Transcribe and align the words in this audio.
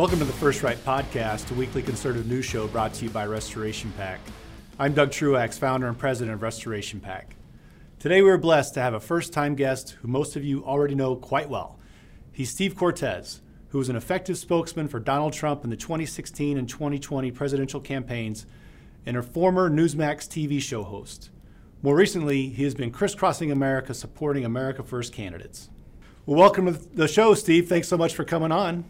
Welcome 0.00 0.20
to 0.20 0.24
the 0.24 0.32
First 0.32 0.62
Right 0.62 0.82
Podcast, 0.82 1.50
a 1.50 1.54
weekly 1.54 1.82
conservative 1.82 2.26
news 2.26 2.46
show 2.46 2.66
brought 2.66 2.94
to 2.94 3.04
you 3.04 3.10
by 3.10 3.26
Restoration 3.26 3.92
PAC. 3.98 4.18
I'm 4.78 4.94
Doug 4.94 5.12
Truax, 5.12 5.58
founder 5.58 5.88
and 5.88 5.98
president 5.98 6.32
of 6.32 6.40
Restoration 6.40 7.00
PAC. 7.00 7.36
Today 7.98 8.22
we 8.22 8.30
are 8.30 8.38
blessed 8.38 8.72
to 8.72 8.80
have 8.80 8.94
a 8.94 8.98
first 8.98 9.34
time 9.34 9.54
guest 9.56 9.98
who 10.00 10.08
most 10.08 10.36
of 10.36 10.42
you 10.42 10.64
already 10.64 10.94
know 10.94 11.16
quite 11.16 11.50
well. 11.50 11.78
He's 12.32 12.48
Steve 12.48 12.76
Cortes, 12.76 13.42
who 13.68 13.76
was 13.76 13.90
an 13.90 13.96
effective 13.96 14.38
spokesman 14.38 14.88
for 14.88 15.00
Donald 15.00 15.34
Trump 15.34 15.64
in 15.64 15.68
the 15.68 15.76
2016 15.76 16.56
and 16.56 16.66
2020 16.66 17.30
presidential 17.32 17.78
campaigns 17.78 18.46
and 19.04 19.18
a 19.18 19.22
former 19.22 19.68
Newsmax 19.68 20.26
TV 20.26 20.62
show 20.62 20.82
host. 20.82 21.28
More 21.82 21.94
recently, 21.94 22.48
he 22.48 22.64
has 22.64 22.74
been 22.74 22.90
crisscrossing 22.90 23.52
America 23.52 23.92
supporting 23.92 24.46
America 24.46 24.82
First 24.82 25.12
candidates. 25.12 25.68
Well, 26.24 26.38
welcome 26.38 26.72
to 26.72 26.96
the 26.96 27.06
show, 27.06 27.34
Steve. 27.34 27.68
Thanks 27.68 27.88
so 27.88 27.98
much 27.98 28.14
for 28.14 28.24
coming 28.24 28.50
on. 28.50 28.86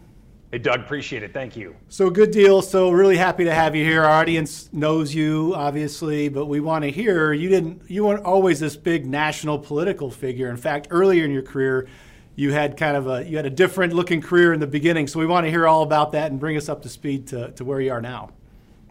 Hey, 0.51 0.57
Doug, 0.57 0.81
appreciate 0.81 1.23
it. 1.23 1.33
Thank 1.33 1.55
you. 1.55 1.77
So, 1.87 2.09
good 2.09 2.31
deal. 2.31 2.61
So, 2.61 2.91
really 2.91 3.15
happy 3.15 3.45
to 3.45 3.53
have 3.53 3.73
you 3.73 3.85
here. 3.85 4.03
Our 4.03 4.09
audience 4.09 4.67
knows 4.73 5.15
you, 5.15 5.53
obviously, 5.55 6.27
but 6.27 6.47
we 6.47 6.59
want 6.59 6.83
to 6.83 6.91
hear 6.91 7.31
you 7.31 7.47
didn't, 7.47 7.89
you 7.89 8.03
weren't 8.03 8.25
always 8.25 8.59
this 8.59 8.75
big 8.75 9.05
national 9.05 9.59
political 9.59 10.11
figure. 10.11 10.49
In 10.49 10.57
fact, 10.57 10.87
earlier 10.89 11.23
in 11.23 11.31
your 11.31 11.41
career, 11.41 11.87
you 12.35 12.51
had 12.51 12.75
kind 12.75 12.97
of 12.97 13.07
a 13.07 13.25
you 13.25 13.37
had 13.37 13.45
a 13.45 13.49
different 13.49 13.93
looking 13.93 14.21
career 14.21 14.51
in 14.51 14.59
the 14.59 14.67
beginning. 14.67 15.07
So, 15.07 15.19
we 15.19 15.25
want 15.25 15.45
to 15.45 15.49
hear 15.49 15.69
all 15.69 15.83
about 15.83 16.11
that 16.11 16.31
and 16.31 16.37
bring 16.37 16.57
us 16.57 16.67
up 16.67 16.81
to 16.81 16.89
speed 16.89 17.27
to, 17.27 17.51
to 17.51 17.63
where 17.63 17.79
you 17.79 17.93
are 17.93 18.01
now. 18.01 18.31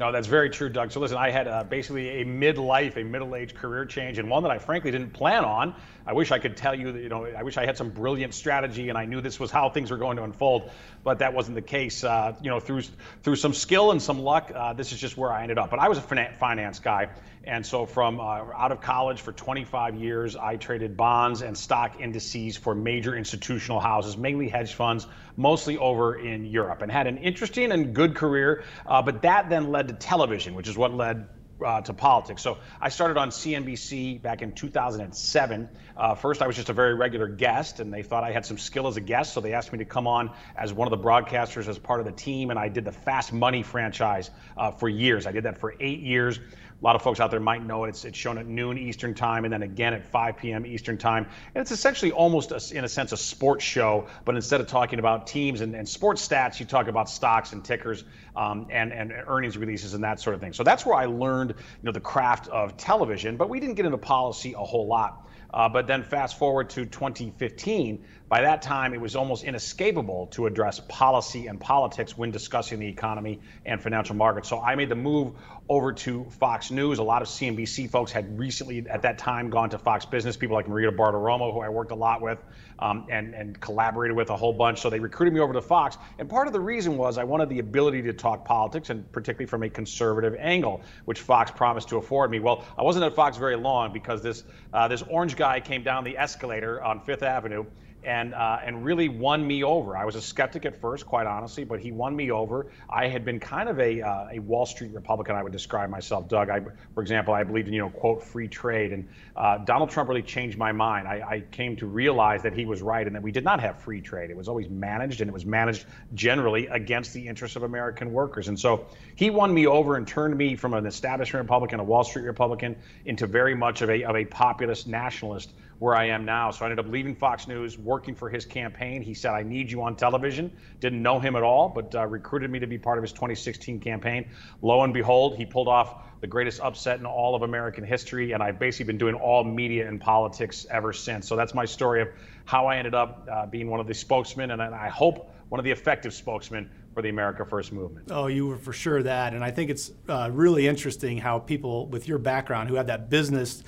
No, 0.01 0.11
that's 0.13 0.29
very 0.29 0.49
true, 0.49 0.71
Doug. 0.71 0.93
So 0.93 1.01
listen, 1.01 1.19
I 1.19 1.31
had 1.31 1.47
uh, 1.47 1.63
basically 1.63 2.23
a 2.23 2.25
midlife, 2.25 2.97
a 2.97 3.05
middle-aged 3.05 3.55
career 3.55 3.85
change, 3.85 4.17
and 4.17 4.31
one 4.31 4.45
that 4.45 4.51
I 4.51 4.57
frankly 4.57 4.91
didn't 4.91 5.13
plan 5.13 5.45
on. 5.45 5.75
I 6.07 6.15
wish 6.15 6.33
I 6.33 6.39
could 6.39 6.57
tell 6.57 6.75
you 6.75 6.91
that, 6.93 7.03
you 7.03 7.11
know, 7.11 7.27
I 7.27 7.43
wish 7.43 7.59
I 7.59 7.67
had 7.67 7.77
some 7.77 7.91
brilliant 7.91 8.33
strategy 8.33 8.89
and 8.89 8.97
I 8.97 9.05
knew 9.05 9.21
this 9.21 9.39
was 9.39 9.51
how 9.51 9.69
things 9.69 9.91
were 9.91 9.99
going 9.99 10.17
to 10.17 10.25
unfold, 10.25 10.71
but 11.05 11.19
that 11.19 11.35
wasn't 11.35 11.57
the 11.57 11.63
case. 11.63 12.03
Uh, 12.03 12.35
you 12.41 12.49
know, 12.49 12.61
through 12.61 12.81
through 13.23 13.37
some 13.37 13.53
skill 13.53 13.91
and 13.91 14.01
some 14.01 14.21
luck, 14.21 14.51
uh, 14.55 14.73
this 14.73 14.93
is 14.93 14.99
just 14.99 15.19
where 15.19 15.31
I 15.31 15.43
ended 15.43 15.59
up. 15.59 15.69
But 15.69 15.81
I 15.81 15.89
was 15.89 15.99
a 15.99 16.01
finance 16.01 16.79
guy, 16.79 17.11
and 17.45 17.65
so 17.65 17.87
from 17.87 18.21
uh, 18.21 18.23
out 18.23 18.71
of 18.71 18.83
college 18.83 19.21
for 19.23 19.33
25 19.33 19.95
years, 19.95 20.37
I 20.37 20.57
traded 20.57 20.97
bonds 20.97 21.41
and 21.41 21.57
stock 21.57 22.01
indices 22.01 22.59
for 22.59 22.75
major 22.75 23.17
institutional 23.17 23.81
houses, 23.81 24.17
mainly 24.17 24.49
hedge 24.49 24.75
funds, 24.75 25.07
mostly 25.37 25.79
over 25.79 26.15
in 26.15 26.45
Europe, 26.45 26.83
and 26.83 26.93
had 26.93 27.07
an 27.07 27.17
interesting 27.19 27.73
and 27.73 27.95
good 27.95 28.15
career. 28.15 28.65
Uh, 28.85 29.01
but 29.01 29.23
that 29.23 29.49
then 29.49 29.71
led 29.71 29.89
to 29.89 29.95
television, 29.95 30.55
which 30.55 30.69
is 30.69 30.77
what 30.77 30.93
led 30.93 31.29
uh, 31.65 31.81
to 31.83 31.95
politics. 31.95 32.43
So 32.43 32.59
I 32.81 32.89
started 32.89 33.17
on 33.17 33.31
CNBC 33.31 34.21
back 34.21 34.43
in 34.43 34.53
2007. 34.53 35.69
Uh, 36.01 36.15
first, 36.15 36.41
I 36.41 36.47
was 36.47 36.57
just 36.57 36.71
a 36.71 36.73
very 36.73 36.95
regular 36.95 37.29
guest, 37.29 37.79
and 37.79 37.93
they 37.93 38.03
thought 38.03 38.25
I 38.25 38.33
had 38.33 38.47
some 38.47 38.57
skill 38.57 38.87
as 38.87 38.97
a 38.97 39.03
guest, 39.03 39.35
so 39.35 39.41
they 39.43 39.53
asked 39.53 39.71
me 39.71 39.79
to 39.81 39.85
come 39.85 40.07
on 40.07 40.31
as 40.57 40.73
one 40.73 40.91
of 40.91 40.99
the 40.99 41.07
broadcasters 41.07 41.69
as 41.69 41.79
part 41.79 42.01
of 42.01 42.07
the 42.07 42.13
team. 42.13 42.49
And 42.49 42.59
I 42.59 42.71
did 42.71 42.87
the 42.87 42.93
Fast 42.93 43.35
Money 43.35 43.63
franchise 43.63 44.31
uh, 44.57 44.71
for 44.71 44.89
years. 44.89 45.27
I 45.27 45.33
did 45.33 45.45
that 45.45 45.59
for 45.59 45.75
eight 45.79 46.01
years. 46.01 46.39
A 46.39 46.85
lot 46.87 46.97
of 46.97 47.03
folks 47.03 47.21
out 47.21 47.31
there 47.31 47.41
might 47.41 47.67
know 47.67 47.85
it. 47.85 47.91
It's, 47.91 48.07
it's 48.07 48.17
shown 48.17 48.39
at 48.39 48.47
noon 48.47 48.79
Eastern 48.79 49.13
time 49.13 49.45
and 49.45 49.53
then 49.53 49.63
again 49.63 49.93
at 49.93 50.03
5 50.07 50.39
p.m. 50.39 50.65
Eastern 50.65 50.97
time. 50.97 51.27
And 51.55 51.61
it's 51.61 51.71
essentially 51.71 52.13
almost, 52.13 52.53
a, 52.53 52.75
in 52.75 52.85
a 52.85 52.89
sense, 52.89 53.13
a 53.13 53.19
sports 53.19 53.63
show, 53.63 54.07
but 54.25 54.35
instead 54.35 54.63
of 54.63 54.69
talking 54.69 54.99
about 54.99 55.27
teams 55.27 55.61
and, 55.61 55.75
and 55.75 55.87
sports 55.87 56.27
stats, 56.27 56.59
you 56.59 56.65
talk 56.65 56.89
about 56.89 57.11
stocks 57.11 57.53
and 57.53 57.63
tickers 57.63 58.05
um, 58.35 58.67
and, 58.71 58.95
and 58.95 59.13
earnings 59.27 59.59
releases 59.59 59.93
and 59.93 60.03
that 60.05 60.19
sort 60.21 60.33
of 60.33 60.41
thing. 60.41 60.55
So 60.55 60.65
that's 60.65 60.87
where 60.87 60.97
I 60.97 61.05
learned, 61.05 61.51
you 61.51 61.83
know, 61.83 61.93
the 61.93 62.01
craft 62.01 62.49
of 62.49 62.79
television, 62.79 63.37
but 63.37 63.51
we 63.51 63.61
didn't 63.61 63.75
get 63.75 63.85
into 63.85 63.99
policy 63.99 64.55
a 64.55 64.65
whole 64.65 64.87
lot. 64.87 65.27
Uh, 65.53 65.69
but 65.69 65.87
then 65.87 66.03
fast 66.03 66.39
forward 66.39 66.71
to 66.71 66.87
2015, 66.87 68.05
by 68.31 68.43
that 68.43 68.63
time 68.63 68.95
it 68.95 69.01
was 69.01 69.17
almost 69.17 69.43
inescapable 69.43 70.29
to 70.29 70.47
address 70.47 70.81
policy 70.89 71.49
and 71.49 71.61
politics 71.61 72.17
when 72.17 72.31
discussing 72.31 72.79
the 72.79 72.87
economy 72.87 73.41
and 73.67 73.83
financial 73.83 74.15
markets. 74.15 74.49
So 74.49 74.61
I 74.61 74.77
made 74.77 74.89
the 74.89 74.95
move 74.95 75.33
over 75.69 75.93
to 75.93 76.25
Fox 76.39 76.71
News. 76.71 77.01
A 77.01 77.03
lot 77.03 77.23
of 77.23 77.29
CNBC 77.29 77.91
folks 77.91 78.13
had 78.13 78.39
recently, 78.39 78.87
at 78.89 79.03
that 79.03 79.19
time, 79.19 79.51
gone 79.51 79.71
to 79.71 79.79
Fox 79.79 80.05
Business. 80.05 80.37
People 80.37 80.55
like 80.55 80.69
Maria 80.69 80.93
Bartiromo, 80.93 81.53
who 81.53 81.59
I 81.59 81.71
worked 81.71 81.91
a 81.91 81.97
lot 81.97 82.23
with 82.23 82.39
um, 82.79 83.07
and, 83.11 83.35
and 83.35 83.61
collaborated 83.61 84.17
with 84.17 84.31
a 84.31 84.37
whole 84.37 84.53
bunch. 84.53 84.81
So 84.81 84.91
they 84.91 85.01
recruited 85.01 85.35
me 85.35 85.41
over 85.41 85.53
to 85.53 85.61
Fox. 85.61 85.99
And 86.21 86.29
part 86.29 86.47
of 86.47 86.53
the 86.53 86.61
reason 86.61 86.97
was 86.97 87.19
I 87.19 87.25
wanted 87.25 87.49
the 87.49 87.59
ability 87.59 88.03
to 88.03 88.13
talk 88.13 88.45
politics, 88.45 88.91
and 88.91 89.11
particularly 89.11 89.47
from 89.47 89.65
a 89.65 89.69
conservative 89.69 90.37
angle, 90.39 90.83
which 91.05 91.21
Fox 91.21 91.51
promised 91.51 91.89
to 91.89 91.97
afford 91.97 92.31
me. 92.31 92.39
Well, 92.39 92.65
I 92.79 92.85
wasn't 92.85 93.05
at 93.07 93.17
Fox 93.17 93.37
very 93.39 93.57
long 93.57 93.93
because 93.93 94.23
this 94.23 94.45
uh, 94.73 94.87
this 94.87 95.03
orange 95.03 95.35
guy 95.35 95.59
came 95.59 95.83
down 95.83 96.05
the 96.05 96.17
escalator 96.17 96.81
on 96.81 97.01
Fifth 97.01 97.25
Avenue 97.25 97.65
and 98.05 98.35
uh, 98.35 98.59
and 98.65 98.85
really 98.85 99.09
won 99.09 99.47
me 99.47 99.63
over. 99.65 99.97
I 99.97 100.05
was 100.05 100.15
a 100.15 100.21
skeptic 100.21 100.65
at 100.65 100.81
first, 100.81 101.07
quite 101.07 101.27
honestly, 101.27 101.65
but 101.65 101.81
he 101.81 101.93
won 101.93 102.15
me 102.15 102.31
over. 102.31 102.67
I 102.89 103.09
had 103.09 103.25
been 103.25 103.41
kind 103.41 103.69
of 103.69 103.79
a 103.79 104.01
uh, 104.01 104.29
a 104.33 104.39
Wall 104.39 104.67
Street 104.67 104.93
Republican. 104.93 105.37
I 105.37 105.43
would 105.43 105.53
describe 105.53 105.91
myself, 105.91 106.29
Doug. 106.29 106.51
I, 106.51 106.61
for 106.95 107.03
example, 107.03 107.35
I 107.35 107.45
believed 107.45 107.69
in 107.69 107.75
you 107.75 107.81
know 107.81 107.91
quote 107.91 108.23
free 108.23 108.49
trade, 108.49 108.93
and 108.93 109.09
uh, 109.37 109.59
Donald 109.59 109.91
Trump 109.91 110.09
really 110.09 110.23
changed 110.23 110.57
my 110.57 110.73
mind. 110.73 111.07
I, 111.07 111.23
I, 111.29 111.41
came 111.51 111.77
to 111.77 111.87
realize 111.87 112.43
that 112.43 112.53
he 112.53 112.65
was 112.65 112.81
right, 112.83 113.07
and 113.07 113.17
that 113.17 113.23
we 113.23 113.33
did 113.33 113.45
not 113.45 113.61
have 113.61 113.81
free 113.81 114.01
trade. 114.01 114.31
It 114.31 114.37
was 114.37 114.49
always 114.49 114.69
managed, 114.69 115.21
and 115.21 115.29
it 115.29 115.33
was 115.33 115.45
managed 115.45 115.85
generally 116.15 116.67
against 116.69 117.13
the 117.13 117.29
interests 117.29 117.57
of 117.57 117.63
American 117.63 118.13
workers. 118.13 118.49
And 118.49 118.59
so 118.59 118.87
he 119.15 119.31
won 119.31 119.53
me 119.53 119.67
over 119.67 119.97
and 119.97 120.07
turned 120.07 120.37
me 120.37 120.57
from 120.57 120.75
an 120.75 120.87
establishment 120.87 121.45
Republican, 121.45 121.81
a 121.81 121.85
Wall 121.85 122.05
Street 122.05 122.25
Republican, 122.25 122.77
into 123.05 123.27
very 123.27 123.55
much 123.55 123.83
of 123.83 123.91
a 123.91 124.05
of 124.05 124.17
a 124.17 124.25
populist 124.25 124.87
nationalist 124.87 125.51
where 125.81 125.97
I 125.97 126.09
am 126.09 126.27
now. 126.27 126.51
So 126.51 126.65
I 126.65 126.71
ended 126.71 126.85
up 126.85 126.93
leaving 126.93 127.17
Fox 127.17 127.49
News, 127.49 127.79
working 127.79 128.15
for 128.15 128.29
his 128.29 128.45
campaign. 128.45 129.01
He 129.01 129.15
said, 129.15 129.33
I 129.33 129.43
need 129.43 129.73
you 129.73 129.83
on 129.83 129.97
television. 129.97 130.53
Didn't 130.79 131.03
know 131.03 131.19
him 131.19 131.37
at 131.37 131.43
all, 131.43 131.71
but 131.71 131.95
uh, 131.95 132.07
recruited 132.07 132.51
me 132.51 132.59
to 132.59 132.67
be 132.67 132.77
part 132.77 132.99
of 132.99 133.03
his 133.03 133.13
2016 133.13 133.81
campaign. 133.81 134.29
Lo 134.61 134.83
and 134.85 134.93
behold, 134.93 135.37
he 135.37 135.47
pulled 135.47 135.69
off 135.69 136.05
the 136.21 136.27
greatest 136.27 136.61
upset 136.61 137.01
in 137.01 137.07
all 137.07 137.35
of 137.35 137.41
American 137.41 137.83
history. 137.83 138.33
And 138.33 138.43
I've 138.43 138.59
basically 138.59 138.85
been 138.85 138.99
doing 138.99 139.15
all 139.15 139.43
media 139.43 139.89
and 139.89 139.99
politics 139.99 140.67
ever 140.71 140.93
since. 140.93 141.27
So 141.27 141.35
that's 141.35 141.55
my 141.55 141.65
story 141.65 142.03
of 142.03 142.09
how 142.45 142.67
I 142.67 142.77
ended 142.77 142.95
up 142.95 143.27
uh, 143.33 143.47
being 143.47 143.71
one 143.71 143.81
of 143.81 143.87
the 143.87 143.95
spokesmen, 143.95 144.51
and 144.51 144.61
I 144.61 144.89
hope 144.89 145.33
one 145.49 145.59
of 145.59 145.65
the 145.65 145.71
effective 145.71 146.13
spokesmen 146.13 146.71
for 146.93 147.03
the 147.03 147.09
America 147.09 147.45
First 147.47 147.73
movement. 147.73 148.09
Oh, 148.11 148.27
you 148.27 148.47
were 148.47 148.59
for 148.59 148.73
sure 148.73 149.03
that. 149.03 149.33
And 149.33 149.43
I 149.43 149.51
think 149.51 149.71
it's 149.71 149.91
uh, 150.09 150.29
really 150.31 150.67
interesting 150.69 151.17
how 151.17 151.39
people 151.39 151.87
with 151.87 152.07
your 152.07 152.19
background 152.19 152.69
who 152.69 152.75
have 152.77 152.89
that 152.89 153.09
business 153.09 153.63